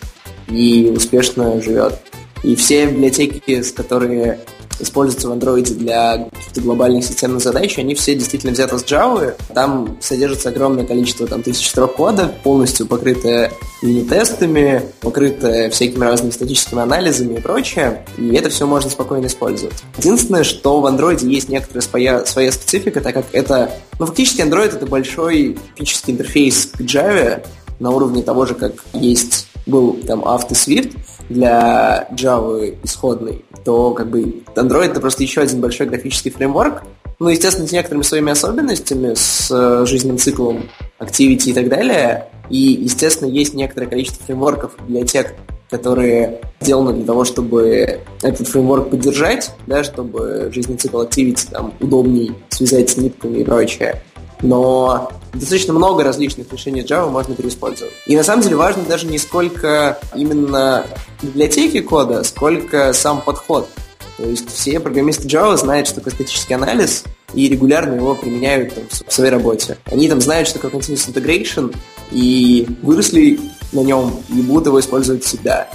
[0.47, 1.99] и успешно живет.
[2.41, 4.39] И все библиотеки, с которые
[4.79, 9.35] используются в Android для каких-то глобальных системных задач, они все действительно взяты с Java.
[9.53, 16.81] Там содержится огромное количество там, тысяч строк кода, полностью покрытое юнит-тестами, покрытое всякими разными статическими
[16.81, 18.05] анализами и прочее.
[18.17, 19.75] И это все можно спокойно использовать.
[19.97, 23.71] Единственное, что в Android есть некоторая своя, своя специфика, так как это...
[23.99, 27.43] Ну, фактически Android— это большой физический интерфейс к Java,
[27.79, 30.97] на уровне того же, как есть был там AutoSwift
[31.29, 36.83] для Java исходный, то как бы Android это просто еще один большой графический фреймворк,
[37.19, 42.27] ну, естественно, с некоторыми своими особенностями, с э, жизненным циклом Activity и так далее.
[42.49, 45.35] И, естественно, есть некоторое количество фреймворков, библиотек,
[45.69, 52.31] которые сделаны для того, чтобы этот фреймворк поддержать, да, чтобы жизненный цикл Activity там удобней
[52.49, 54.01] связать с нитками и прочее
[54.41, 57.93] но достаточно много различных решений Java можно переиспользовать.
[58.05, 60.85] И на самом деле важно даже не сколько именно
[61.21, 63.69] библиотеки кода, сколько сам подход.
[64.17, 68.83] То есть все программисты Java знают, что такое статический анализ, и регулярно его применяют там,
[69.07, 69.77] в своей работе.
[69.85, 71.75] Они там знают, что такое continuous integration,
[72.11, 73.39] и выросли
[73.71, 75.69] на нем, и будут его использовать всегда.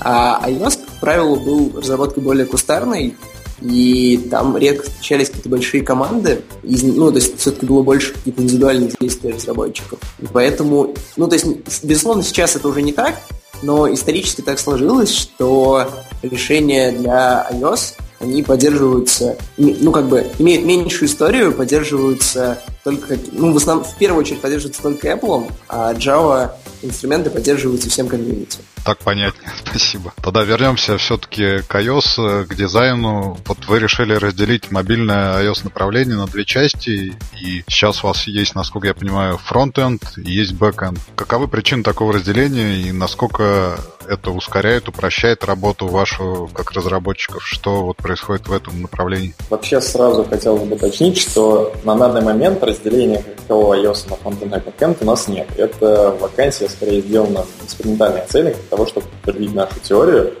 [0.00, 3.16] А iOS, как правило, был разработкой более кустарной,
[3.60, 8.42] и там редко встречались какие-то большие команды, из, ну, то есть все-таки было больше каких-то
[8.42, 9.98] индивидуальных действий разработчиков.
[10.20, 11.46] И поэтому, ну, то есть,
[11.82, 13.16] безусловно, сейчас это уже не так,
[13.62, 15.88] но исторически так сложилось, что
[16.22, 23.56] решения для iOS они поддерживаются, ну, как бы, имеют меньшую историю, поддерживаются только, ну, в
[23.56, 28.58] основном, в первую очередь поддерживаются только Apple, а Java инструменты поддерживаются всем комьюнити.
[28.84, 30.12] Так понятнее, спасибо.
[30.22, 33.38] Тогда вернемся все-таки к iOS, к дизайну.
[33.46, 38.54] Вот вы решили разделить мобильное iOS направление на две части, и сейчас у вас есть,
[38.54, 40.98] насколько я понимаю, фронтенд и есть бэкенд.
[41.16, 47.46] Каковы причины такого разделения и насколько это ускоряет, упрощает работу вашу как разработчиков?
[47.46, 49.34] Что вот происходит в этом направлении?
[49.50, 54.60] Вообще сразу хотелось бы уточнить, что на данный момент разделения какого iOS на фронтенд и
[54.60, 55.48] бэкенд у нас нет.
[55.56, 60.34] Это вакансия скорее сделана в экспериментальных целях для того, чтобы подтвердить нашу теорию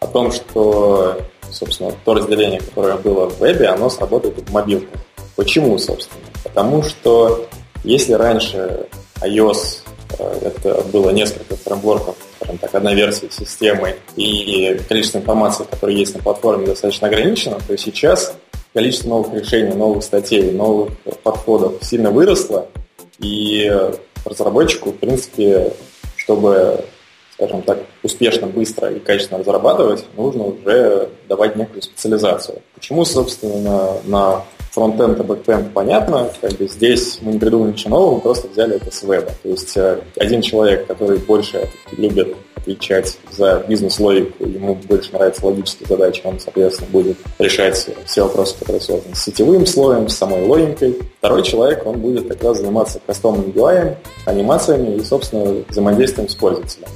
[0.00, 5.00] о том, что, собственно, то разделение, которое было в вебе, оно сработает в мобилках.
[5.36, 6.24] Почему, собственно?
[6.44, 7.46] Потому что
[7.84, 8.86] если раньше
[9.20, 9.82] iOS
[10.18, 16.22] это было несколько фреймворков, скажем так, одна версия системы, и количество информации, которое есть на
[16.22, 18.34] платформе, достаточно ограничено, то сейчас
[18.74, 20.92] количество новых решений, новых статей, новых
[21.22, 22.68] подходов сильно выросло,
[23.18, 23.70] и
[24.24, 25.72] разработчику, в принципе,
[26.16, 26.84] чтобы,
[27.34, 32.62] скажем так, успешно, быстро и качественно разрабатывать, нужно уже давать некую специализацию.
[32.74, 38.14] Почему, собственно, на фронтенд и бэкенд понятно, как бы здесь мы не придумали ничего нового,
[38.16, 39.30] мы просто взяли это с веба.
[39.42, 45.86] То есть э, один человек, который больше любит отвечать за бизнес-логику, ему больше нравятся логические
[45.88, 50.98] задачи, он, соответственно, будет решать все вопросы, которые связаны с сетевым слоем, с самой логикой.
[51.18, 56.88] Второй человек, он будет как раз заниматься кастомным UI, анимациями и, собственно, взаимодействием с пользователем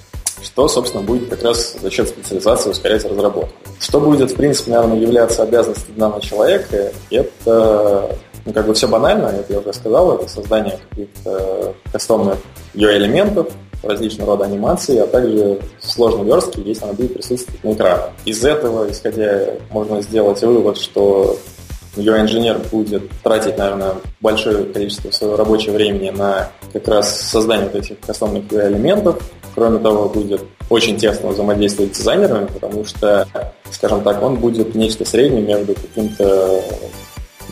[0.43, 3.55] что, собственно, будет как раз за счет специализации ускорять разработку.
[3.81, 9.27] Что будет, в принципе, наверное, являться обязанностью данного человека, это ну, как бы все банально,
[9.27, 12.39] это я уже сказал, это создание каких-то кастомных
[12.75, 13.49] UI-элементов,
[13.83, 18.03] различного рода анимации, а также сложной верстки, если она будет присутствовать на экране.
[18.25, 21.37] Из этого, исходя, можно сделать вывод, что
[21.97, 28.01] UI-инженер будет тратить, наверное, большое количество своего рабочего времени на как раз создание вот этих
[28.01, 29.23] кастомных UI-элементов.
[29.55, 33.27] Кроме того, будет очень тесно взаимодействовать с дизайнерами, потому что,
[33.71, 36.63] скажем так, он будет нечто среднее между каким-то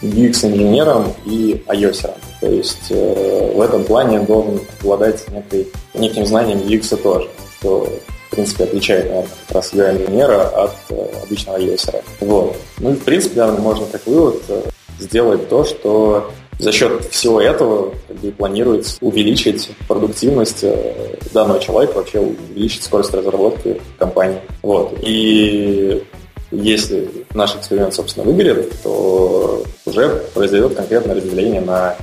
[0.03, 2.11] UX-инженером и iOS.
[2.41, 7.87] То есть э, в этом плане он должен обладать некой, неким знанием UX тоже, что
[8.31, 12.03] в принципе, отличает, наверное, как раз UI-инженера от э, обычного iOS.
[12.21, 12.57] Вот.
[12.79, 14.63] Ну и, в принципе, наверное, можно как вывод э,
[15.01, 16.31] сделать то, что
[16.61, 23.15] за счет всего этого как бы, планируется увеличить продуктивность э, данного человека, вообще увеличить скорость
[23.15, 24.41] разработки компании.
[24.63, 24.99] Вот.
[25.03, 26.03] И
[26.51, 31.97] если наш эксперимент, собственно, выберет, то уже произойдет конкретное разделение на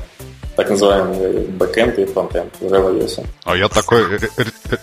[0.57, 3.23] так называемый бэкэнд и фронтенд в iOS.
[3.43, 4.19] А я такой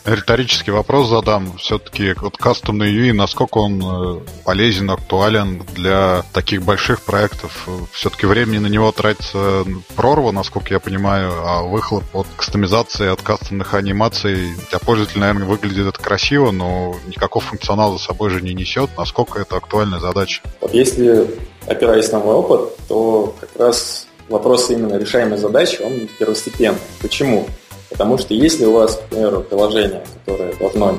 [0.04, 1.58] риторический вопрос задам.
[1.58, 7.68] Все-таки вот кастомный UI, насколько он э, полезен, актуален для таких больших проектов?
[7.90, 9.64] Все-таки времени на него тратится
[9.96, 15.88] прорва, насколько я понимаю, а выхлоп от кастомизации, от кастомных анимаций для пользователя, наверное, выглядит
[15.88, 18.90] это красиво, но никакого функционала за собой же не несет.
[18.96, 20.40] Насколько это актуальная задача?
[20.60, 21.28] Вот если
[21.66, 26.78] опираясь на мой опыт, то как раз вопрос именно решаемой задачи, он первостепенный.
[27.00, 27.46] Почему?
[27.90, 30.98] Потому что если у вас, к примеру, приложение, которое должно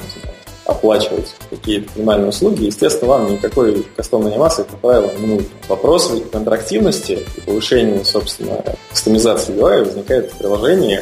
[0.66, 5.48] оплачивать какие-то минимальные услуги, естественно, вам никакой кастомной анимации, как правило, не нужно.
[5.68, 11.02] Вопрос в интерактивности и повышении, собственно, кастомизации UI возникает в приложении,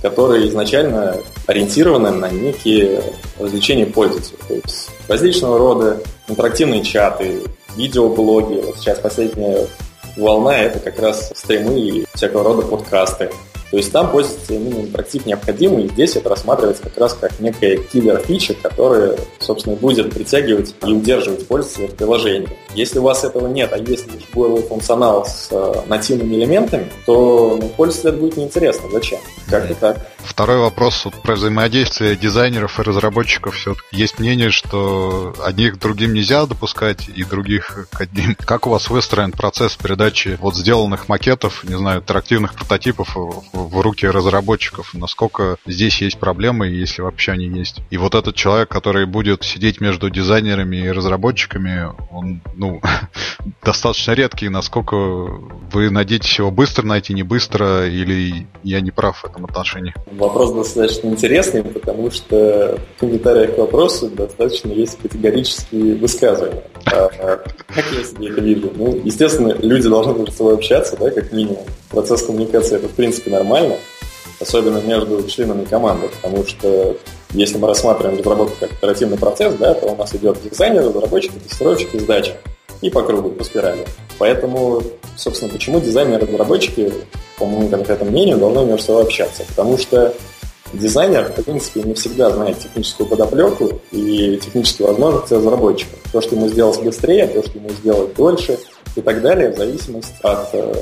[0.00, 1.16] которые изначально
[1.46, 3.02] ориентированы на некие
[3.38, 4.38] развлечения пользователя.
[4.48, 5.98] То есть различного рода
[6.28, 7.42] интерактивные чаты,
[7.76, 8.62] видеоблоги.
[8.64, 9.66] Вот сейчас последняя
[10.16, 13.30] волна– это как раз стримы и всякого рода подкасты.
[13.72, 17.78] То есть там пользоваться именно интерактив необходим, и здесь это рассматривается как раз как некая
[17.78, 22.50] киллер-фича, которая, собственно, будет притягивать и удерживать пользователя в приложении.
[22.74, 27.66] Если у вас этого нет, а если более функционал с э, нативными элементами, то ну,
[27.70, 28.90] пользователю это будет неинтересно.
[28.92, 29.20] Зачем?
[29.48, 30.06] Как-то так.
[30.24, 33.54] Второй вопрос вот, про взаимодействие дизайнеров и разработчиков.
[33.54, 38.34] Все есть мнение, что одних другим нельзя допускать, и других к одним.
[38.38, 44.06] Как у вас выстроен процесс передачи вот сделанных макетов, не знаю, интерактивных прототипов в руки
[44.06, 44.94] разработчиков?
[44.94, 47.80] Насколько здесь есть проблемы, если вообще они есть?
[47.90, 52.80] И вот этот человек, который будет сидеть между дизайнерами и разработчиками, он, ну,
[53.62, 54.48] достаточно редкий.
[54.48, 59.94] Насколько вы надеетесь его быстро найти, не быстро, или я не прав в этом отношении?
[60.18, 66.64] Вопрос достаточно интересный, потому что в комментариях к вопросу достаточно есть категорические высказывания.
[66.86, 67.08] А,
[67.68, 68.70] как я себе это вижу?
[68.74, 71.64] Ну, естественно, люди должны между собой общаться, да, как минимум.
[71.88, 73.76] Процесс коммуникации это, в принципе, нормально,
[74.38, 76.96] особенно между членами команды, потому что
[77.30, 81.94] если мы рассматриваем разработку как оперативный процесс, да, то у нас идет дизайнер, разработчик, тестировщик
[81.94, 82.36] и сдача.
[82.82, 83.86] И по кругу, по спирали.
[84.18, 84.82] Поэтому,
[85.16, 86.92] собственно, почему дизайнеры и разработчики,
[87.38, 89.44] по моему конкретному мнению, должны между собой общаться?
[89.48, 90.14] Потому что
[90.72, 95.96] дизайнер, в принципе, не всегда знает техническую подоплеку и технические возможности разработчика.
[96.12, 98.58] То, что ему сделать быстрее, то, что ему сделать дольше
[98.96, 100.74] и так далее, в зависимости от э,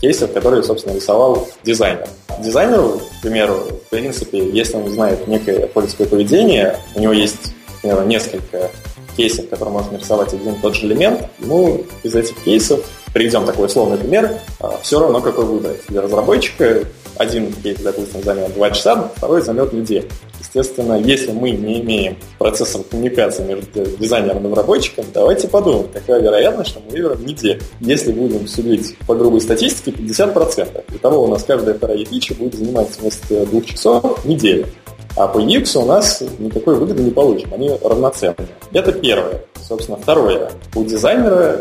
[0.00, 2.08] кейсов, которые, собственно, рисовал дизайнер.
[2.40, 7.80] Дизайнеру, к примеру, в принципе, если он знает некое пользовательское поведение, у него есть, к
[7.80, 8.70] примеру, несколько
[9.16, 13.66] кейсов, которые можно нарисовать один и тот же элемент, ему из этих кейсов, приведем такой
[13.66, 15.80] условный пример, а, все равно какой выбрать.
[15.88, 16.84] Для разработчика
[17.16, 20.08] один кейс, допустим, займет 2 часа, второй займет неделю.
[20.38, 26.70] Естественно, если мы не имеем процессов коммуникации между дизайнером и разработчиком, давайте подумаем, какая вероятность,
[26.70, 27.60] что мы выберем неделю.
[27.80, 30.84] Если будем судить по грубой статистике, 50%.
[30.94, 34.66] Итого у нас каждая вторая фича будет занимать вместо двух часов неделю.
[35.16, 38.36] А по UX у нас никакой выгоды не получим, они равноценны.
[38.72, 39.40] Это первое.
[39.66, 40.50] Собственно, второе.
[40.74, 41.60] У дизайнера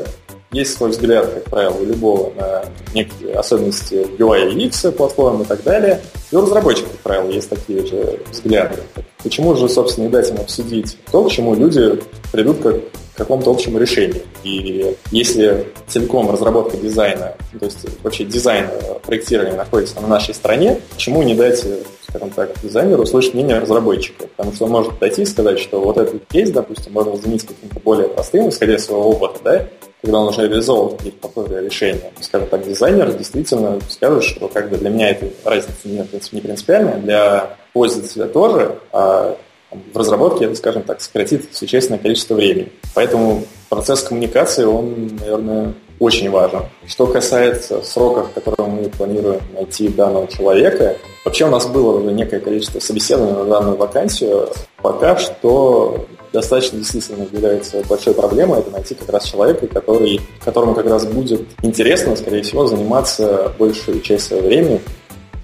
[0.56, 5.48] есть свой взгляд, как правило, у любого на некие особенности UI и UX платформы и
[5.48, 6.02] так далее.
[6.32, 8.78] И у разработчиков, как правило, есть такие же взгляды.
[9.22, 12.00] Почему же, собственно, не дать им обсудить то, к чему люди
[12.32, 12.76] придут как
[13.16, 14.24] к какому-то общему решению.
[14.44, 18.68] И если целиком разработка дизайна, то есть вообще дизайн
[19.06, 21.66] проектирования находится на нашей стороне, почему не дать
[22.10, 25.98] скажем так, дизайнеру услышать мнение разработчика, потому что он может пойти и сказать, что вот
[25.98, 29.68] этот кейс, допустим, можно заменить каким-то более простым, исходя из своего опыта, да,
[30.06, 32.12] когда он уже реализовал какие-то похожие решения.
[32.22, 36.98] Скажем так, дизайнер действительно скажет, что как бы для меня эта разница не, не принципиальная,
[36.98, 39.36] для пользователя тоже, а
[39.72, 42.72] в разработке это, скажем так, сократит существенное количество времени.
[42.94, 46.62] Поэтому процесс коммуникации, он, наверное, очень важен.
[46.88, 52.40] Что касается сроков, которые мы планируем найти данного человека, вообще у нас было уже некое
[52.40, 54.50] количество собеседований на данную вакансию.
[54.82, 60.86] Пока что достаточно действительно является большой проблемой, это найти как раз человека, который, которому как
[60.86, 64.82] раз будет интересно, скорее всего, заниматься большую часть своего времени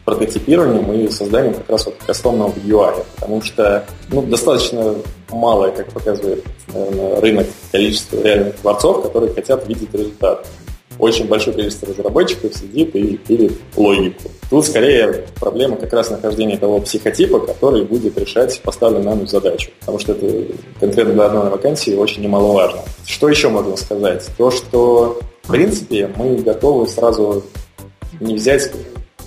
[0.04, 4.96] прототипированием и созданием как раз вот кастомного UI, потому что ну, достаточно
[5.30, 10.46] малое, как показывает наверное, рынок, количество реальных творцов, которые хотят видеть результат.
[11.00, 14.30] Очень большое количество разработчиков сидит и пилит логику.
[14.50, 19.72] Тут скорее проблема как раз нахождения того психотипа, который будет решать поставленную нами задачу.
[19.80, 22.82] Потому что это конкретно для одной вакансии очень немаловажно.
[23.06, 24.28] Что еще можно сказать?
[24.38, 27.44] То, что в принципе мы готовы сразу
[28.20, 28.72] не взять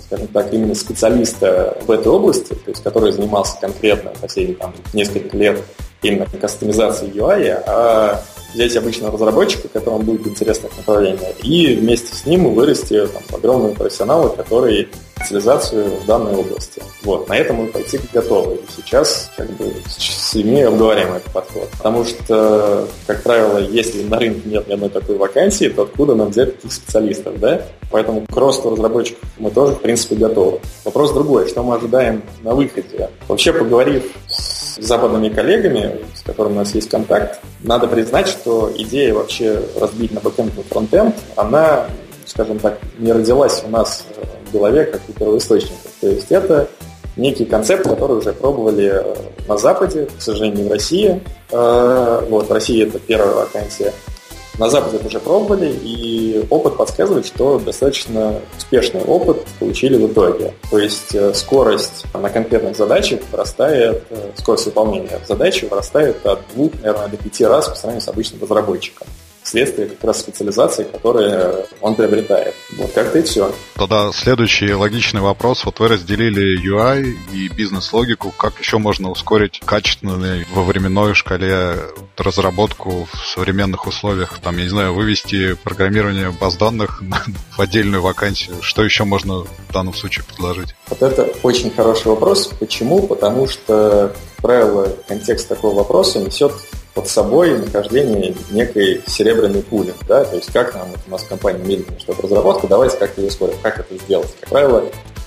[0.05, 5.35] скажем так, именно специалиста в этой области, то есть который занимался конкретно последние там, несколько
[5.35, 5.61] лет
[6.03, 8.21] именно кастомизацией UI, а
[8.55, 14.29] взять обычного разработчика, которому будет интересно направление, и вместе с ним вырасти там, огромные профессионалы,
[14.29, 16.81] которые специализацию в данной области.
[17.03, 18.55] Вот, на этом мы пойти готовы.
[18.55, 21.69] И сейчас как бы с людьми обговариваем этот подход.
[21.77, 26.29] Потому что, как правило, если на рынке нет ни одной такой вакансии, то откуда нам
[26.29, 27.61] взять таких специалистов, да?
[27.91, 30.59] Поэтому к росту разработчиков мы тоже, в принципе, готовы.
[30.83, 33.09] Вопрос другой, что мы ожидаем на выходе.
[33.27, 39.13] Вообще, поговорив с западными коллегами, с которыми у нас есть контакт, надо признать, что идея
[39.13, 41.87] вообще разбить на бэкэнд и фронтенд, она,
[42.25, 44.03] скажем так, не родилась у нас
[44.44, 45.91] в голове как у первоисточников.
[46.01, 46.69] То есть это
[47.17, 49.15] некий концепт, который уже пробовали э,
[49.47, 51.21] на Западе, к сожалению, в России.
[51.51, 53.93] Э, вот, в России это первая вакансия.
[54.57, 60.53] На Западе это уже пробовали, и опыт подсказывает, что достаточно успешный опыт получили в итоге.
[60.71, 64.03] То есть э, скорость на конкретных задачах вырастает,
[64.37, 69.07] скорость выполнения задачи вырастает от двух, наверное, до пяти раз по сравнению с обычным разработчиком
[69.45, 72.55] вследствие как раз специализации, которые он приобретает.
[72.77, 73.53] Вот как-то и все.
[73.75, 75.63] Тогда следующий логичный вопрос.
[75.65, 78.31] Вот вы разделили UI и бизнес-логику.
[78.31, 81.75] Как еще можно ускорить качественную во временной шкале
[82.17, 84.39] разработку в современных условиях?
[84.39, 87.03] Там, я не знаю, вывести программирование баз данных
[87.57, 88.57] в отдельную вакансию.
[88.61, 90.75] Что еще можно в данном случае предложить?
[90.87, 92.47] Вот это очень хороший вопрос.
[92.59, 93.05] Почему?
[93.05, 96.51] Потому что, правило, контекст такого вопроса несет
[96.95, 99.93] под собой нахождение некой серебряной пули.
[100.07, 100.23] Да?
[100.23, 103.79] То есть как нам, у нас компания медленная что-то разработка, давайте как ее ускорим, как
[103.79, 104.33] это сделать.
[104.39, 104.83] Как правило,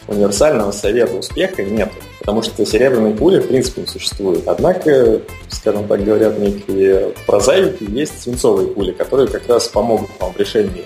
[0.09, 1.91] универсального совета успеха нет,
[2.21, 4.49] потому что серебряной пули в принципе не существует.
[4.49, 10.39] Однако, скажем так говорят некие прозаики, есть свинцовые пули, которые как раз помогут вам в
[10.39, 10.85] решении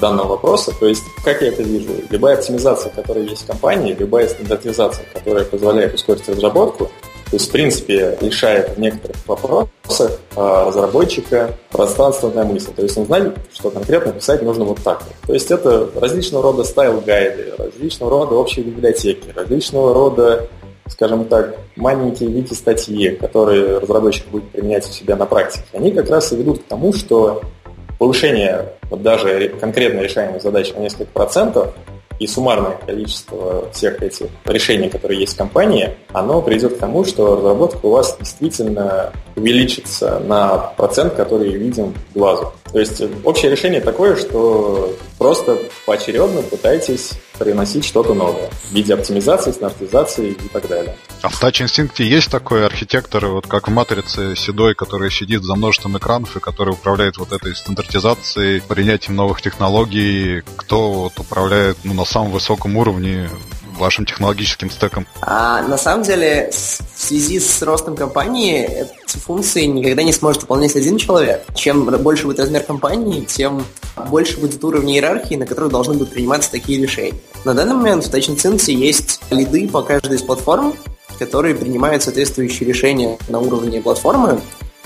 [0.00, 0.72] данного вопроса.
[0.78, 5.44] То есть, как я это вижу, любая оптимизация, которая есть в компании, любая стандартизация, которая
[5.44, 6.90] позволяет ускорить разработку,
[7.30, 12.72] то есть, в принципе, решает в некоторых вопросах а, разработчика пространственная мысль.
[12.74, 15.04] То есть он знает, что конкретно писать нужно вот так.
[15.28, 20.48] То есть это различного рода стайл-гайды, различного рода общие библиотеки, различного рода
[20.88, 26.32] скажем так, маленькие вики-статьи, которые разработчик будет применять у себя на практике, они как раз
[26.32, 27.42] и ведут к тому, что
[28.00, 31.74] повышение вот даже конкретно решаемых задач на несколько процентов
[32.20, 37.36] и суммарное количество всех этих решений, которые есть в компании, оно приведет к тому, что
[37.36, 42.52] разработка у вас действительно увеличится на процент, который видим глазу.
[42.70, 49.52] То есть общее решение такое, что просто поочередно пытайтесь приносить что-то новое в виде оптимизации,
[49.52, 50.96] стандартизации и так далее.
[51.22, 55.54] А в Touch Instinct есть такой архитектор, вот как в матрице Седой, который сидит за
[55.54, 61.94] множеством экранов и который управляет вот этой стандартизацией, принятием новых технологий, кто вот управляет ну,
[61.94, 63.28] на самом высоком уровне
[63.80, 65.06] вашим технологическим стеком?
[65.22, 68.86] А, на самом деле, в связи с ростом компании,
[69.18, 71.44] функции никогда не сможет выполнять один человек.
[71.54, 73.64] Чем больше будет размер компании, тем
[74.08, 77.14] больше будет уровень иерархии, на которых должны будут приниматься такие решения.
[77.44, 80.74] На данный момент в Touch Instinct есть лиды по каждой из платформ,
[81.18, 84.40] которые принимают соответствующие решения на уровне платформы,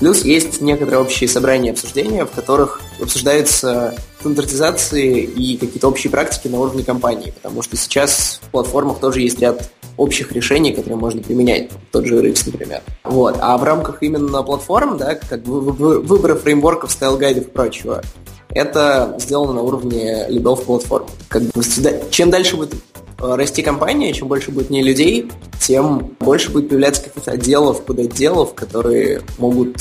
[0.05, 6.61] Плюс есть некоторые общие собрания обсуждения, в которых обсуждаются стандартизации и какие-то общие практики на
[6.61, 11.71] уровне компании, потому что сейчас в платформах тоже есть ряд общих решений, которые можно применять,
[11.91, 12.83] тот же RX, например.
[13.03, 13.39] Вот.
[13.41, 18.03] А в рамках именно платформ, да, как бы выбора фреймворков, стайл-гайдов и прочего,
[18.51, 21.07] это сделано на уровне лидов платформ.
[21.29, 21.63] Как бы,
[22.11, 22.75] чем дальше будет
[23.19, 29.23] расти компания, чем больше будет не людей, тем больше будет появляться каких-то отделов, подотделов, которые
[29.39, 29.77] могут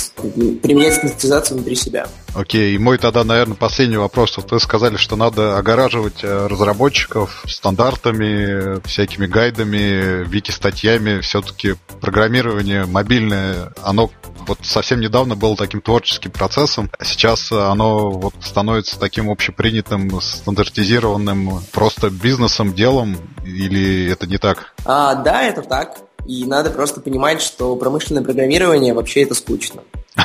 [0.61, 2.07] применять стандартизацию внутри себя.
[2.35, 4.37] Окей, и мой тогда, наверное, последний вопрос.
[4.37, 11.21] Вот вы сказали, что надо огораживать э, разработчиков стандартами, всякими гайдами, вики-статьями.
[11.21, 14.09] Все-таки программирование мобильное, оно
[14.47, 21.61] вот совсем недавно было таким творческим процессом, а сейчас оно вот становится таким общепринятым, стандартизированным
[21.71, 24.73] просто бизнесом, делом, или это не так?
[24.85, 25.97] А, да, это так.
[26.25, 29.81] И надо просто понимать, что промышленное программирование вообще это скучно.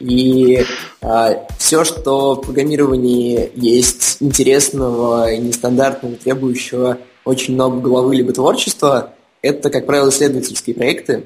[0.00, 0.64] И
[1.02, 9.12] а, все, что в программировании есть интересного и нестандартного, требующего очень много головы либо творчества,
[9.42, 11.24] это, как правило, исследовательские проекты.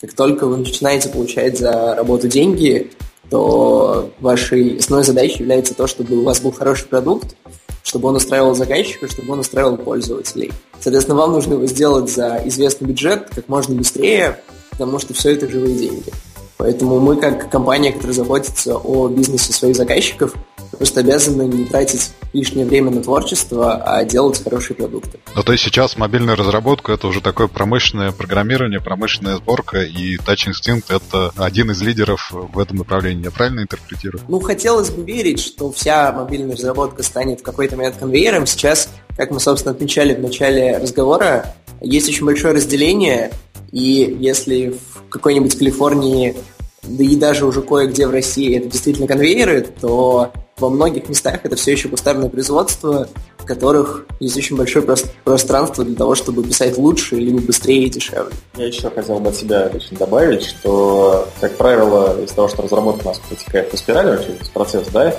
[0.00, 2.90] Как только вы начинаете получать за работу деньги,
[3.30, 7.36] то вашей основной задачей является то, чтобы у вас был хороший продукт,
[7.82, 10.52] чтобы он устраивал заказчика, чтобы он устраивал пользователей.
[10.80, 15.48] Соответственно, вам нужно его сделать за известный бюджет как можно быстрее, потому что все это
[15.48, 16.12] живые деньги.
[16.60, 20.34] Поэтому мы, как компания, которая заботится о бизнесе своих заказчиков,
[20.76, 25.20] просто обязаны не тратить лишнее время на творчество, а делать хорошие продукты.
[25.34, 30.50] Ну, то есть сейчас мобильная разработка это уже такое промышленное программирование, промышленная сборка, и Touch
[30.50, 33.24] Instinct это один из лидеров в этом направлении.
[33.24, 34.22] Я правильно интерпретирую?
[34.28, 38.46] Ну, хотелось бы верить, что вся мобильная разработка станет в какой-то момент конвейером.
[38.46, 43.30] Сейчас как мы, собственно, отмечали в начале разговора, есть очень большое разделение,
[43.72, 46.36] и если в какой-нибудь Калифорнии,
[46.82, 51.56] да и даже уже кое-где в России это действительно конвейеры, то во многих местах это
[51.56, 53.08] все еще кустарное производство,
[53.38, 54.86] в которых есть очень большое
[55.24, 58.32] пространство для того, чтобы писать лучше, либо быстрее и дешевле.
[58.56, 63.02] Я еще хотел бы от себя лично добавить, что, как правило, из того, что разработка
[63.06, 65.14] у нас протекает по спирали, весь процесс, да,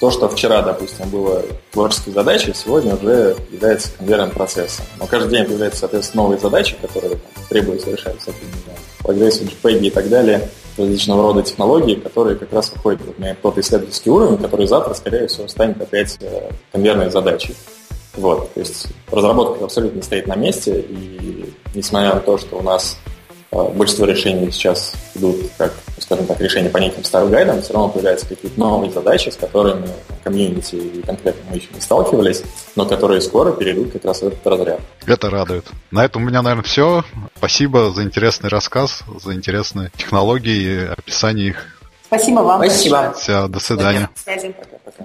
[0.00, 4.84] то, что вчера, допустим, было творческой задачей, сегодня уже является конвейерным процессом.
[4.98, 8.16] Но каждый день появляются, соответственно, новые задачи, которые там, требуется решать
[9.00, 10.48] прогрессию, JPEG и так далее,
[10.78, 15.26] различного рода технологии, которые как раз выходят вот на тот исследовательский уровень, который завтра, скорее
[15.26, 17.54] всего, станет опять э, конвейерной задачей.
[18.14, 22.98] Вот, то есть разработка абсолютно стоит на месте, и несмотря на то, что у нас
[23.06, 23.10] э,
[23.50, 28.26] большинство решений сейчас идут как, скажем так, решения по неким старым гайдам, все равно появляются
[28.26, 29.88] какие-то новые задачи, с которыми
[30.22, 32.42] комьюнити и конкретно мы еще не сталкивались,
[32.76, 34.80] но которые скоро перейдут как раз в этот разряд.
[35.06, 35.64] Это радует.
[35.90, 37.04] На этом у меня, наверное, все.
[37.36, 41.66] Спасибо за интересный рассказ, за интересные технологии и описание их.
[42.06, 42.62] Спасибо вам.
[42.62, 43.12] Спасибо.
[43.18, 44.10] Все, до свидания.
[44.14, 44.54] Связи.
[44.58, 45.04] Пока-пока.